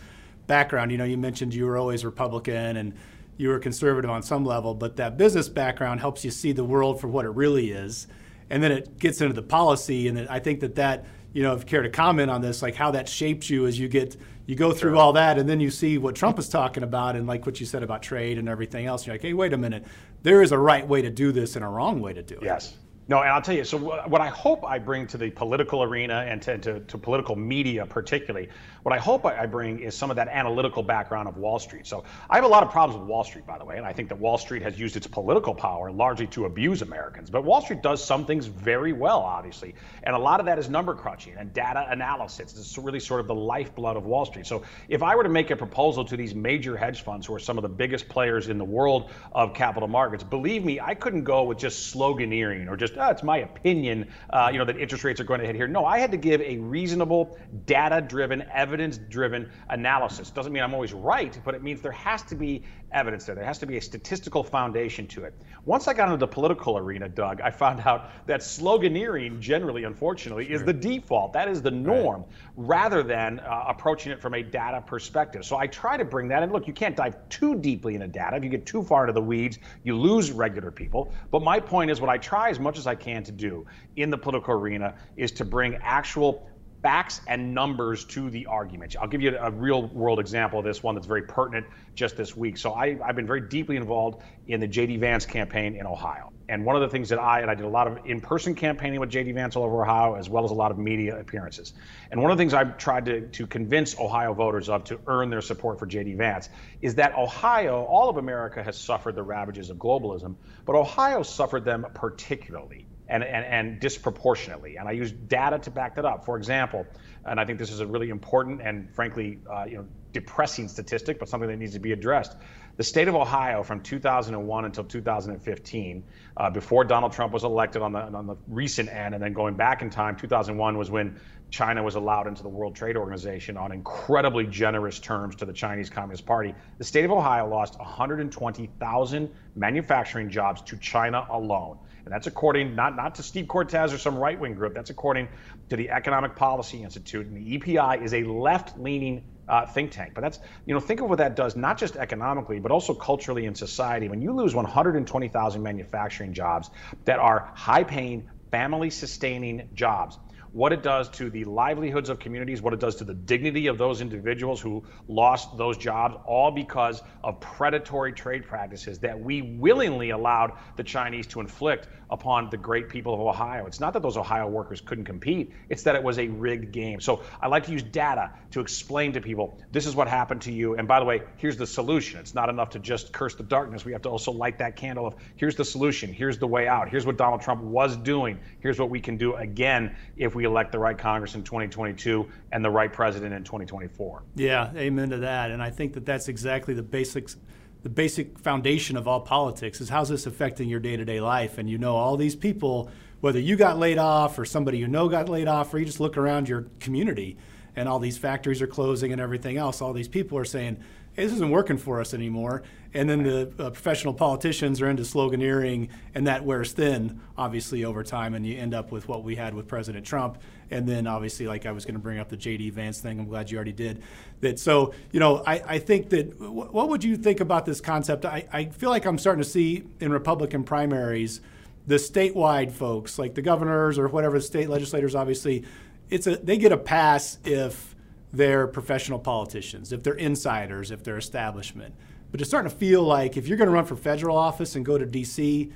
background. 0.53 0.93
You 0.93 0.99
know, 0.99 1.05
you 1.05 1.17
mentioned 1.17 1.55
you 1.55 1.65
were 1.65 1.79
always 1.79 2.05
Republican 2.05 2.77
and 2.77 2.93
you 3.39 3.49
were 3.49 3.59
conservative 3.59 4.11
on 4.11 4.23
some 4.23 4.45
level, 4.45 4.75
but 4.75 4.97
that 4.97 5.17
business 5.17 5.49
background 5.49 6.01
helps 6.01 6.27
you 6.27 6.31
see 6.31 6.53
the 6.53 6.63
world 6.63 7.01
for 7.01 7.09
what 7.09 7.25
it 7.25 7.31
really 7.31 7.71
is. 7.71 8.07
And 8.51 8.62
then 8.62 8.71
it 8.71 8.99
gets 8.99 9.23
into 9.23 9.33
the 9.33 9.43
policy, 9.43 10.09
and 10.09 10.29
I 10.29 10.41
think 10.41 10.61
that 10.61 10.75
that 10.75 11.07
you 11.33 11.43
know, 11.43 11.55
if 11.55 11.61
you 11.61 11.67
care 11.67 11.83
to 11.83 11.89
comment 11.89 12.31
on 12.31 12.43
this, 12.43 12.61
like 12.61 12.75
how 12.75 12.91
that 12.91 13.09
shapes 13.09 13.49
you 13.49 13.67
as 13.67 13.79
you 13.79 13.89
get 13.89 14.15
you 14.45 14.55
go 14.55 14.73
through 14.73 14.91
sure. 14.91 14.99
all 14.99 15.15
that, 15.15 15.39
and 15.39 15.49
then 15.49 15.59
you 15.59 15.71
see 15.71 15.97
what 15.97 16.15
Trump 16.15 16.39
is 16.39 16.51
talking 16.51 16.83
about, 16.83 17.17
and 17.17 17.27
like 17.27 17.47
what 17.47 17.59
you 17.59 17.65
said 17.65 17.83
about 17.83 18.03
trade 18.03 18.37
and 18.37 18.47
everything 18.47 18.85
else. 18.85 19.07
You're 19.07 19.15
like, 19.15 19.23
hey, 19.23 19.33
wait 19.33 19.55
a 19.55 19.57
minute, 19.57 19.87
there 20.23 20.43
is 20.43 20.53
a 20.53 20.59
right 20.59 20.87
way 20.87 21.01
to 21.01 21.11
do 21.11 21.33
this 21.33 21.57
and 21.57 21.65
a 21.65 21.69
wrong 21.69 22.03
way 22.03 22.12
to 22.12 22.23
do 22.23 22.35
it. 22.35 22.45
Yes. 22.45 22.77
No, 23.09 23.21
and 23.21 23.31
I'll 23.31 23.43
tell 23.43 23.57
you. 23.57 23.65
So, 23.65 23.79
what 23.79 24.21
I 24.21 24.29
hope 24.29 24.65
I 24.65 24.79
bring 24.79 25.09
to 25.09 25.19
the 25.19 25.29
political 25.29 25.83
arena 25.83 26.25
and 26.29 26.41
to, 26.43 26.57
to, 26.59 26.81
to 26.81 26.99
political 26.99 27.35
media, 27.35 27.85
particularly, 27.85 28.49
what 28.85 28.95
I 28.95 28.99
hope 28.99 29.27
I 29.27 29.45
bring 29.47 29.81
is 29.81 29.97
some 29.97 30.11
of 30.11 30.17
that 30.17 30.29
analytical 30.29 30.85
background 30.85 31.27
of 31.27 31.37
Wall 31.37 31.59
Street. 31.59 31.85
So, 31.85 32.05
I 32.31 32.37
have 32.37 32.45
a 32.45 32.49
lot 32.49 32.62
of 32.62 32.71
problems 32.71 33.01
with 33.01 33.09
Wall 33.09 33.25
Street, 33.25 33.45
by 33.45 33.59
the 33.59 33.65
way, 33.65 33.77
and 33.77 33.85
I 33.85 33.93
think 33.93 34.09
that 34.11 34.21
Wall 34.21 34.39
Street 34.39 34.62
has 34.62 34.79
used 34.79 34.97
its 34.97 35.09
political 35.09 35.53
power 35.53 35.91
largely 35.91 36.29
to 36.29 36.45
abuse 36.45 36.81
Americans. 36.81 37.29
But 37.29 37.43
Wall 37.43 37.61
Street 37.61 37.83
does 37.83 38.05
some 38.05 38.25
things 38.25 38.47
very 38.47 38.93
well, 38.93 39.19
obviously, 39.19 39.75
and 40.05 40.15
a 40.15 40.19
lot 40.19 40.39
of 40.39 40.47
that 40.47 40.61
is 40.61 40.71
number 40.71 40.95
crunching 40.95 41.35
and 41.37 41.53
data 41.53 41.85
analysis. 41.89 42.57
It's 42.57 42.79
really 42.79 43.00
sort 43.00 43.21
of 43.21 43.26
the 43.26 43.35
lifeblood 43.35 43.97
of 43.97 44.06
Wall 44.06 44.26
Street. 44.26 44.47
So, 44.47 44.62
if 44.88 45.03
I 45.03 45.17
were 45.17 45.25
to 45.25 45.29
make 45.29 45.50
a 45.50 45.56
proposal 45.56 46.05
to 46.05 46.17
these 46.17 46.37
major 46.37 46.76
hedge 46.76 47.03
funds, 47.03 47.26
who 47.26 47.35
are 47.35 47.41
some 47.41 47.59
of 47.59 47.62
the 47.62 47.69
biggest 47.69 48.09
players 48.09 48.49
in 48.49 48.59
the 48.59 48.65
world 48.65 49.11
of 49.32 49.55
capital 49.55 49.88
markets, 49.88 50.23
believe 50.23 50.65
me, 50.65 50.79
I 50.79 50.94
couldn't 50.94 51.25
go 51.25 51.43
with 51.43 51.59
just 51.59 51.93
sloganeering 51.93 52.71
or 52.71 52.76
just 52.76 52.93
just, 52.93 53.01
oh, 53.02 53.10
it's 53.10 53.22
my 53.22 53.38
opinion, 53.38 54.08
uh, 54.31 54.49
you 54.52 54.58
know, 54.58 54.64
that 54.64 54.78
interest 54.78 55.04
rates 55.04 55.20
are 55.20 55.25
going 55.25 55.40
to 55.40 55.46
hit 55.46 55.56
here. 55.56 55.66
No, 55.66 55.84
I 55.84 55.99
had 55.99 56.10
to 56.12 56.16
give 56.16 56.40
a 56.40 56.58
reasonable, 56.58 57.37
data-driven, 57.66 58.43
evidence-driven 58.52 59.50
analysis. 59.70 60.31
Doesn't 60.31 60.52
mean 60.52 60.62
I'm 60.62 60.75
always 60.75 60.93
right, 60.93 61.38
but 61.44 61.54
it 61.54 61.62
means 61.62 61.81
there 61.81 61.93
has 61.93 62.22
to 62.25 62.34
be 62.34 62.62
evidence 62.93 63.25
there. 63.25 63.35
There 63.35 63.44
has 63.44 63.59
to 63.59 63.67
be 63.67 63.77
a 63.77 63.81
statistical 63.81 64.43
foundation 64.43 65.06
to 65.09 65.25
it. 65.25 65.35
Once 65.65 65.89
I 65.89 65.94
got 65.94 66.06
into 66.06 66.19
the 66.19 66.27
political 66.27 66.77
arena, 66.77 67.09
Doug, 67.09 67.41
I 67.41 67.50
found 67.50 67.81
out 67.81 68.11
that 68.27 68.41
sloganeering 68.41 69.41
generally, 69.41 69.85
unfortunately, 69.85 70.47
sure. 70.47 70.56
is 70.56 70.65
the 70.65 70.73
default. 70.73 71.33
That 71.33 71.49
is 71.49 71.62
the 71.62 71.71
norm, 71.71 72.25
right. 72.56 72.69
rather 72.69 73.03
than 73.03 73.41
uh, 73.41 73.65
approaching 73.69 74.12
it 74.12 74.21
from 74.21 74.35
a 74.35 74.43
data 74.43 74.81
perspective. 74.81 75.44
So 75.44 75.56
I 75.56 75.67
try 75.67 75.97
to 75.97 76.05
bring 76.05 76.29
that 76.29 76.43
in. 76.43 76.53
Look, 76.53 76.67
you 76.67 76.73
can't 76.73 76.97
dive 76.97 77.17
too 77.29 77.55
deeply 77.56 77.94
into 77.94 78.09
data. 78.09 78.37
If 78.37 78.44
you 78.44 78.50
get 78.50 78.67
too 78.67 78.83
far 78.83 79.05
into 79.05 79.12
the 79.12 79.23
weeds, 79.23 79.59
you 79.85 79.97
lose 79.97 80.33
regular 80.33 80.71
people. 80.71 81.12
But 81.31 81.43
my 81.43 81.61
point 81.61 81.91
is, 81.91 82.00
what 82.00 82.11
I 82.11 82.19
try 82.19 82.50
as 82.50 82.59
much 82.59 82.79
as 82.79 82.87
I 82.87 82.95
can 82.95 83.23
to 83.25 83.33
do 83.33 83.67
in 83.97 84.11
the 84.11 84.19
political 84.19 84.55
arena 84.55 84.95
is 85.17 85.33
to 85.33 85.45
bring 85.45 85.77
actual 85.83 86.49
facts 86.82 87.20
and 87.29 87.55
numbers 87.55 88.05
to 88.05 88.29
the 88.29 88.46
argument. 88.46 88.96
I'll 89.00 89.08
give 89.08 89.23
you 89.23 89.37
a 89.38 89.50
real 89.50 89.87
world 89.87 90.19
example 90.19 90.58
of 90.58 90.64
this 90.64 90.82
one 90.82 90.96
that's 90.96 91.06
very 91.06 91.23
pertinent 91.23 91.67
just 91.94 92.17
this 92.17 92.37
week. 92.37 92.58
So 92.58 92.75
I, 92.75 92.96
have 93.06 93.17
been 93.17 93.26
very 93.26 93.40
deeply 93.40 93.76
involved 93.76 94.23
in 94.49 94.61
the 94.61 94.67
J.D. 94.67 94.96
Vance 94.96 95.25
campaign 95.25 95.76
in 95.76 95.87
Ohio. 95.87 96.32
And 96.49 96.67
one 96.67 96.76
of 96.76 96.82
the 96.82 96.88
things 96.88 97.08
that 97.11 97.19
I, 97.19 97.40
and 97.40 97.50
I 97.50 97.55
did 97.55 97.64
a 97.64 97.69
lot 97.69 97.87
of 97.87 98.05
in 98.05 98.20
person 98.20 98.55
campaigning 98.55 99.00
with 99.00 99.11
JD 99.11 99.32
Vance 99.34 99.56
all 99.56 99.64
over 99.64 99.82
Ohio, 99.82 100.17
as 100.17 100.29
well 100.29 100.44
as 100.44 100.50
a 100.50 100.55
lot 100.55 100.70
of 100.70 100.79
media 100.79 101.19
appearances. 101.19 101.73
And 102.11 102.20
one 102.20 102.31
of 102.31 102.37
the 102.37 102.43
things 102.43 102.52
I've 102.52 102.76
tried 102.76 103.06
to, 103.06 103.28
to 103.28 103.46
convince 103.46 103.99
Ohio 103.99 104.35
voters 104.35 104.69
of 104.69 104.85
to 104.85 104.99
earn 105.06 105.31
their 105.31 105.40
support 105.40 105.78
for 105.78 105.87
JD 105.87 106.17
Vance 106.17 106.49
is 106.82 106.96
that 106.96 107.17
Ohio, 107.17 107.85
all 107.85 108.11
of 108.11 108.17
America 108.17 108.62
has 108.62 108.76
suffered 108.76 109.14
the 109.14 109.23
ravages 109.23 109.70
of 109.70 109.76
globalism, 109.76 110.35
but 110.67 110.75
Ohio 110.75 111.23
suffered 111.23 111.64
them 111.64 111.87
particularly. 111.94 112.87
And, 113.12 113.23
and, 113.23 113.44
and, 113.44 113.79
disproportionately. 113.79 114.79
And 114.79 114.88
I 114.88 114.93
use 114.93 115.12
data 115.12 115.59
to 115.59 115.70
back 115.70 115.97
that 115.97 116.06
up. 116.06 116.25
For 116.25 116.38
example, 116.38 116.87
and 117.26 117.38
I 117.38 117.44
think 117.44 117.59
this 117.59 117.70
is 117.70 117.81
a 117.81 117.87
really 117.87 118.09
important 118.09 118.62
and 118.62 118.88
frankly, 118.94 119.38
uh, 119.53 119.64
you 119.64 119.76
know, 119.76 119.87
depressing 120.12 120.67
statistic, 120.69 121.19
but 121.19 121.29
something 121.29 121.49
that 121.49 121.59
needs 121.59 121.75
to 121.75 121.79
be 121.79 121.93
addressed. 121.93 122.37
The 122.76 122.85
state 122.85 123.09
of 123.09 123.14
Ohio 123.14 123.62
from 123.62 123.82
2001 123.82 124.64
until 124.64 124.85
2015, 124.85 126.05
uh, 126.37 126.50
before 126.50 126.85
Donald 126.85 127.12
Trump 127.12 127.32
was 127.32 127.44
elected 127.44 127.82
on 127.82 127.93
the, 127.93 128.00
on 128.00 128.26
the 128.26 128.37
recent 128.49 128.88
end, 128.88 129.14
and 129.14 129.23
then 129.23 129.35
going 129.35 129.55
back 129.55 129.82
in 129.82 129.91
time, 129.91 130.17
2001 130.17 130.79
was 130.79 130.91
when 130.91 131.20
China 131.50 131.82
was 131.82 131.97
allowed 131.97 132.26
into 132.26 132.43
the 132.43 132.49
World 132.49 132.75
Trade 132.75 132.97
Organization 132.97 133.59
on 133.59 133.73
incredibly 133.73 134.47
generous 134.47 134.99
terms 134.99 135.37
to 135.37 135.44
the 135.44 135.53
Chinese 135.53 135.91
Communist 135.91 136.25
Party. 136.25 136.55
The 136.79 136.85
state 136.85 137.05
of 137.05 137.11
Ohio 137.11 137.47
lost 137.47 137.79
120,000 137.79 139.31
manufacturing 139.55 140.31
jobs 140.31 140.62
to 140.62 140.79
China 140.79 141.26
alone. 141.31 141.79
And 142.04 142.12
that's 142.12 142.26
according 142.26 142.75
not, 142.75 142.96
not 142.96 143.16
to 143.16 143.22
Steve 143.22 143.49
Cortes 143.49 143.93
or 143.93 143.99
some 143.99 144.16
right 144.16 144.38
wing 144.38 144.54
group, 144.54 144.75
that's 144.75 144.90
according 144.90 145.28
to 145.70 145.76
the 145.76 145.90
Economic 145.90 146.37
Policy 146.37 146.82
Institute. 146.82 147.26
And 147.26 147.37
the 147.37 147.54
EPI 147.54 148.04
is 148.04 148.12
a 148.14 148.25
left 148.25 148.78
leaning 148.78 149.25
uh, 149.49 149.66
think 149.66 149.90
tank. 149.90 150.12
But 150.14 150.22
that's, 150.22 150.38
you 150.66 150.75
know, 150.75 150.81
think 150.81 151.00
of 151.00 151.08
what 151.08 151.19
that 151.19 151.37
does, 151.37 151.56
not 151.56 151.78
just 151.78 151.96
economically, 151.96 152.60
but 152.60 152.72
also 152.72 152.94
culturally 152.94 153.44
in 153.44 153.54
society. 153.54 154.08
When 154.08 154.22
you 154.22 154.32
lose 154.32 154.54
120,000 154.54 155.62
manufacturing 155.62 156.32
jobs 156.32 156.70
that 157.04 157.19
are 157.19 157.50
high 157.54 157.84
paying, 157.84 158.28
family 158.50 158.90
sustaining 158.90 159.69
jobs, 159.75 160.19
what 160.52 160.72
it 160.72 160.82
does 160.82 161.08
to 161.08 161.31
the 161.31 161.44
livelihoods 161.44 162.10
of 162.10 162.19
communities, 162.19 162.60
what 162.60 162.75
it 162.75 162.81
does 162.81 162.96
to 162.96 163.04
the 163.04 163.14
dignity 163.14 163.69
of 163.69 163.78
those 163.78 164.00
individuals 164.00 164.60
who 164.60 164.84
lost 165.08 165.56
those 165.56 165.76
jobs, 165.78 166.16
all 166.26 166.50
because 166.50 167.02
of 167.25 167.40
predatory 167.40 168.12
trade 168.12 168.46
practices 168.46 168.99
that 169.00 169.19
we 169.19 169.43
willingly 169.43 170.10
allowed 170.10 170.52
the 170.76 170.84
Chinese 170.84 171.26
to 171.28 171.40
inflict 171.40 171.88
upon 172.10 172.50
the 172.50 172.58
great 172.58 172.90
people 172.90 173.14
of 173.14 173.20
Ohio. 173.20 173.64
It's 173.64 173.81
not 173.81 173.94
that 173.94 174.02
those 174.02 174.19
Ohio 174.19 174.46
workers 174.46 174.82
couldn't 174.82 175.06
compete, 175.06 175.52
it's 175.70 175.84
that 175.84 175.96
it 175.96 176.02
was 176.02 176.19
a 176.19 176.28
rigged 176.28 176.70
game. 176.70 177.00
So 177.00 177.22
I 177.40 177.49
like 177.49 177.64
to 177.66 177.72
use 177.72 177.82
data 177.82 178.32
to 178.50 178.60
explain 178.60 179.14
to 179.14 179.22
people 179.22 179.58
this 179.72 179.87
is 179.87 179.96
what 179.96 180.08
happened 180.08 180.43
to 180.43 180.52
you. 180.52 180.75
And 180.75 180.87
by 180.87 181.00
the 181.00 181.06
way, 181.06 181.22
here's 181.38 181.56
the 181.56 181.66
solution. 181.66 182.20
It's 182.20 182.34
not 182.34 182.50
enough 182.50 182.70
to 182.70 182.78
just 182.78 183.12
curse 183.14 183.34
the 183.34 183.43
darkness. 183.43 183.87
We 183.87 183.93
have 183.93 184.02
to 184.02 184.10
also 184.10 184.31
light 184.31 184.58
that 184.58 184.76
candle 184.76 185.06
of 185.06 185.14
here's 185.37 185.56
the 185.56 185.64
solution, 185.64 186.12
here's 186.12 186.37
the 186.37 186.46
way 186.46 186.69
out, 186.69 186.90
here's 186.90 187.06
what 187.06 187.16
Donald 187.16 187.40
Trump 187.40 187.62
was 187.62 187.96
doing, 187.96 188.40
here's 188.60 188.78
what 188.78 188.90
we 188.90 189.00
can 189.00 189.16
do 189.16 189.34
again 189.34 189.96
if 190.16 190.34
we 190.34 190.42
elect 190.44 190.73
the 190.73 190.79
right 190.79 190.97
Congress 190.97 191.35
in 191.35 191.43
2022 191.43 192.29
and 192.53 192.65
the 192.65 192.71
right 192.71 192.93
president 192.93 193.35
in 193.35 193.44
2024. 193.44 194.23
Yeah, 194.35 194.73
amen 194.77 195.11
to 195.11 195.19
that. 195.19 195.50
And 195.50 195.62
I 195.62 195.71
think 195.71 195.94
that 195.94 196.06
that's 196.06 196.29
exactly 196.29 196.75
the 196.75 196.83
basics 196.83 197.37
the 197.83 197.89
basic 197.89 198.39
foundation 198.39 198.97
of 198.97 199.09
all 199.09 199.21
politics 199.21 199.81
is 199.81 199.89
how's 199.89 200.09
this 200.09 200.27
affecting 200.27 200.69
your 200.69 200.81
day-to-day 200.81 201.21
life 201.21 201.59
and 201.59 201.69
you 201.69 201.79
know 201.79 201.97
all 201.97 202.17
these 202.17 202.37
people 202.37 202.89
whether 203.21 203.41
you 203.41 203.56
got 203.56 203.79
laid 203.79 203.99
off 203.99 204.39
or 204.39 204.44
somebody 204.44 204.79
you 204.79 204.87
know 204.87 205.09
got 205.09 205.29
laid 205.29 205.49
off 205.49 205.75
or 205.75 205.79
you 205.79 205.85
just 205.85 206.00
look 206.00 206.17
around 206.17 206.49
your 206.49 206.67
community 206.79 207.37
and 207.75 207.88
all 207.88 207.99
these 207.99 208.19
factories 208.19 208.62
are 208.62 208.67
closing 208.67 209.11
and 209.12 209.21
everything 209.21 209.56
else 209.56 209.83
all 209.83 209.93
these 209.93 210.09
people 210.09 210.38
are 210.38 210.45
saying 210.45 210.77
hey, 211.14 211.25
this 211.25 211.32
isn't 211.32 211.50
working 211.50 211.79
for 211.79 212.00
us 212.00 212.14
anymore. 212.14 212.62
And 212.94 213.09
then 213.09 213.23
the 213.23 213.53
uh, 213.59 213.70
professional 213.70 214.12
politicians 214.12 214.82
are 214.82 214.88
into 214.88 215.03
sloganeering 215.03 215.88
and 216.14 216.26
that 216.26 216.44
wears 216.44 216.73
thin 216.73 217.20
obviously 217.38 217.85
over 217.85 218.03
time 218.03 218.35
and 218.35 218.47
you 218.47 218.59
end 218.59 218.75
up 218.75 218.93
with 218.93 219.09
what 219.09 219.25
we 219.25 219.37
had 219.37 219.55
with 219.55 219.67
president 219.67 220.05
trump. 220.05 220.38
And 220.70 220.87
then 220.87 221.06
obviously 221.06 221.47
like 221.47 221.64
i 221.67 221.73
was 221.73 221.85
going 221.85 221.94
to 221.94 222.00
bring 222.00 222.19
up 222.19 222.29
the 222.29 222.37
jd 222.37 222.73
vance 222.73 223.00
thing 223.00 223.19
i'm 223.19 223.29
glad 223.29 223.50
you 223.50 223.56
already 223.56 223.73
did. 223.73 224.03
That 224.41 224.59
so 224.59 224.94
you 225.11 225.20
know 225.20 225.43
i, 225.47 225.62
I 225.67 225.79
think 225.79 226.11
that 226.11 226.38
w- 226.38 226.64
what 226.64 226.88
would 226.88 227.05
you 227.05 227.17
think 227.17 227.41
about 227.41 227.64
this 227.67 227.81
concept? 227.81 228.25
I, 228.25 228.47
I 228.53 228.64
feel 228.67 228.91
like 228.91 229.06
i'm 229.06 229.19
starting 229.19 229.43
to 229.43 229.49
see 229.49 229.85
in 230.00 230.12
republican 230.12 230.64
primaries 230.64 231.41
the 231.87 231.97
statewide 231.97 232.73
folks 232.73 233.19
like 233.19 233.35
the 233.35 233.43
governors 233.43 233.99
or 233.99 234.09
whatever 234.09 234.41
state 234.41 234.69
legislators 234.69 235.14
obviously 235.14 235.64
it's 236.11 236.26
a 236.26 236.37
they 236.37 236.59
get 236.59 236.73
a 236.73 236.76
pass 236.76 237.38
if 237.44 237.92
they're 238.32 238.67
professional 238.67 239.19
politicians 239.19 239.93
if 239.93 240.02
they're 240.02 240.14
insiders 240.14 240.90
if 240.90 241.02
they're 241.02 241.19
establishment 241.19 241.94
but 242.32 242.40
it's 242.40 242.49
starting 242.49 242.70
to 242.70 242.76
feel 242.76 243.02
like 243.02 243.37
if 243.37 243.46
you're 243.46 243.58
going 243.58 243.69
to 243.69 243.75
run 243.75 243.84
for 243.84 243.94
federal 243.94 244.37
office 244.37 244.75
and 244.75 244.84
go 244.84 244.96
to 244.99 245.06
DC, 245.06 245.70